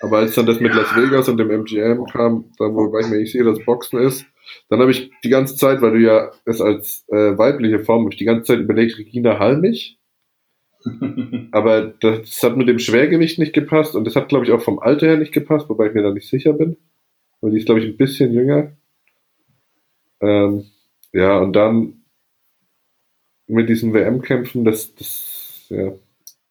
Aber 0.00 0.18
als 0.18 0.34
dann 0.34 0.46
das 0.46 0.60
mit 0.60 0.74
Las 0.74 0.94
Vegas 0.96 1.28
und 1.28 1.38
dem 1.38 1.50
MGM 1.50 2.04
kam, 2.06 2.52
da 2.58 2.66
wo 2.66 2.92
war 2.92 3.00
ich 3.00 3.08
mir 3.08 3.18
nicht 3.18 3.32
sicher, 3.32 3.44
dass 3.44 3.64
Boxen 3.64 3.98
ist, 4.00 4.24
dann 4.68 4.80
habe 4.80 4.90
ich 4.92 5.10
die 5.24 5.28
ganze 5.28 5.56
Zeit, 5.56 5.82
weil 5.82 5.92
du 5.92 5.98
ja 5.98 6.30
es 6.44 6.60
als 6.60 7.04
äh, 7.08 7.36
weibliche 7.36 7.80
Form, 7.80 8.04
hab 8.04 8.12
ich 8.12 8.18
die 8.18 8.24
ganze 8.24 8.44
Zeit 8.44 8.60
überlegt, 8.60 8.98
Regina 8.98 9.38
Halmich. 9.38 9.98
Aber 11.52 11.82
das 12.00 12.42
hat 12.42 12.56
mit 12.56 12.68
dem 12.68 12.78
Schwergewicht 12.78 13.38
nicht 13.38 13.52
gepasst 13.52 13.96
und 13.96 14.04
das 14.04 14.14
hat, 14.16 14.28
glaube 14.28 14.44
ich, 14.46 14.52
auch 14.52 14.62
vom 14.62 14.78
Alter 14.78 15.06
her 15.08 15.16
nicht 15.16 15.32
gepasst, 15.32 15.68
wobei 15.68 15.88
ich 15.88 15.94
mir 15.94 16.02
da 16.02 16.12
nicht 16.12 16.28
sicher 16.28 16.52
bin. 16.52 16.76
Weil 17.40 17.50
die 17.50 17.58
ist, 17.58 17.66
glaube 17.66 17.80
ich, 17.80 17.86
ein 17.86 17.96
bisschen 17.96 18.32
jünger. 18.32 18.72
Ähm, 20.20 20.66
ja, 21.12 21.38
und 21.38 21.54
dann 21.54 21.97
mit 23.48 23.68
diesen 23.68 23.92
WM-Kämpfen, 23.94 24.64
das, 24.64 24.94
das, 24.94 25.66
ja, 25.70 25.92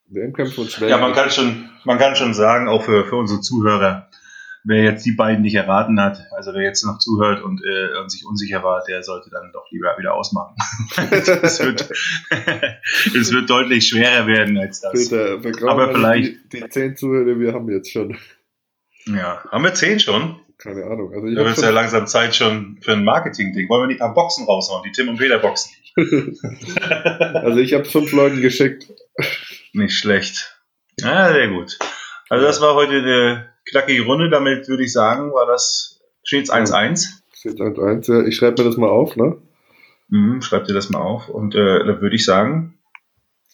WM-Kämpfe 0.09 0.61
und 0.61 0.71
Schwergewicht. 0.71 0.99
Ja, 0.99 1.05
man 1.05 1.13
kann 1.15 1.29
schon, 1.31 1.69
man 1.85 1.97
kann 1.97 2.15
schon 2.15 2.33
sagen, 2.33 2.67
auch 2.67 2.83
für, 2.83 3.05
für 3.05 3.15
unsere 3.15 3.41
Zuhörer, 3.41 4.09
wer 4.63 4.83
jetzt 4.83 5.05
die 5.05 5.11
beiden 5.13 5.43
nicht 5.43 5.55
erraten 5.55 5.99
hat, 6.01 6.19
also 6.35 6.53
wer 6.53 6.61
jetzt 6.63 6.83
noch 6.85 6.97
zuhört 6.99 7.41
und, 7.43 7.61
äh, 7.63 7.97
und 7.99 8.09
sich 8.11 8.25
unsicher 8.25 8.63
war, 8.63 8.83
der 8.87 9.03
sollte 9.03 9.29
dann 9.29 9.51
doch 9.53 9.65
lieber 9.71 9.95
wieder 9.97 10.13
ausmachen. 10.13 10.55
es, 11.11 11.59
wird, 11.63 11.89
es 13.15 13.31
wird 13.31 13.49
deutlich 13.49 13.87
schwerer 13.87 14.27
werden 14.27 14.57
als 14.57 14.81
das. 14.81 15.09
Peter, 15.09 15.39
Aber 15.69 15.93
vielleicht- 15.93 16.51
Die, 16.53 16.61
die 16.61 16.69
zehn 16.69 16.95
Zuhörer, 16.97 17.39
wir 17.39 17.53
haben 17.53 17.69
jetzt 17.71 17.91
schon. 17.91 18.17
Ja, 19.05 19.41
haben 19.51 19.63
wir 19.63 19.73
zehn 19.73 19.99
schon? 19.99 20.37
Keine 20.57 20.85
Ahnung. 20.85 21.13
Also 21.13 21.27
ich 21.27 21.35
Da 21.35 21.45
wird 21.45 21.57
es 21.57 21.63
ja 21.63 21.69
langsam 21.69 22.07
Zeit 22.07 22.35
schon 22.35 22.79
für 22.81 22.93
ein 22.93 23.03
Marketing-Ding. 23.03 23.69
Wollen 23.69 23.83
wir 23.83 23.87
nicht 23.87 24.01
ein 24.01 24.13
paar 24.13 24.13
Boxen 24.13 24.45
raushauen, 24.45 24.83
die 24.83 24.91
Tim 24.91 25.09
und 25.09 25.17
Peter 25.17 25.39
Boxen? 25.39 25.71
also 27.33 27.59
ich 27.59 27.73
habe 27.73 27.85
fünf 27.85 28.11
Leuten 28.11 28.41
geschickt. 28.41 28.91
Nicht 29.73 29.95
schlecht. 29.95 30.59
Ja, 30.99 31.31
sehr 31.31 31.49
gut. 31.49 31.77
Also 32.29 32.45
das 32.45 32.61
war 32.61 32.73
heute 32.73 32.97
eine 32.97 33.49
knackige 33.69 34.03
Runde. 34.03 34.29
Damit 34.29 34.67
würde 34.67 34.83
ich 34.83 34.91
sagen, 34.91 35.31
war 35.31 35.45
das 35.45 36.01
stets 36.23 36.51
1-1. 36.51 36.89
Das 36.89 37.11
ist 37.33 37.43
jetzt 37.43 37.59
1-1. 37.59 38.11
Ja, 38.11 38.27
ich 38.27 38.35
schreibe 38.35 38.61
mir 38.61 38.69
das 38.69 38.77
mal 38.77 38.89
auf, 38.89 39.15
ne? 39.15 39.37
Mhm, 40.09 40.41
schreib 40.41 40.65
dir 40.65 40.73
das 40.73 40.89
mal 40.89 41.01
auf. 41.01 41.29
Und 41.29 41.53
äh, 41.53 41.85
dann 41.85 42.01
würde 42.01 42.15
ich 42.15 42.25
sagen, 42.25 42.79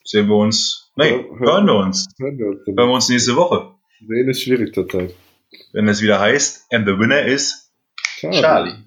sehen 0.06 0.28
wir 0.28 0.36
uns, 0.36 0.92
nee, 0.96 1.10
Ja, 1.10 1.40
hören 1.40 1.66
wir 1.66 1.76
uns. 1.76 2.08
Hören 2.18 2.38
wir 2.38 2.48
uns. 2.48 2.62
Hören 2.66 2.76
wir 2.76 2.94
uns 2.94 3.10
nächste 3.10 3.36
Woche. 3.36 3.72
Sehen 4.08 4.30
ist 4.30 4.42
schwierig 4.42 4.74
zurzeit. 4.74 5.14
Wenn 5.72 5.88
es 5.88 6.02
wieder 6.02 6.20
heißt, 6.20 6.72
and 6.72 6.88
the 6.88 6.98
winner 6.98 7.26
is 7.26 7.72
Charlie. 8.20 8.84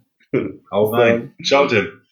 Hau 0.70 0.90
rein. 0.90 1.34
Ciao, 1.42 1.66
Tim. 1.66 2.02